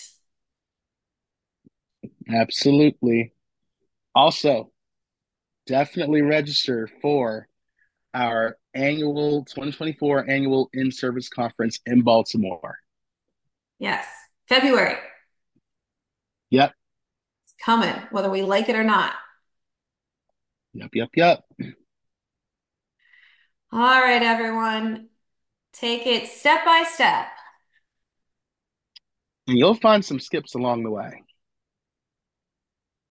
[2.29, 3.33] Absolutely.
[4.15, 4.71] Also,
[5.67, 7.49] definitely register for
[8.13, 12.81] our annual 2024 annual in-service conference in Baltimore.
[13.79, 14.07] Yes,
[14.49, 14.97] February.
[16.51, 16.73] Yep.
[17.45, 19.13] It's coming, whether we like it or not.
[20.75, 21.45] Yep, yep, yep.
[23.73, 25.09] All right, everyone.
[25.73, 27.27] Take it step by step.
[29.47, 31.23] And you'll find some skips along the way.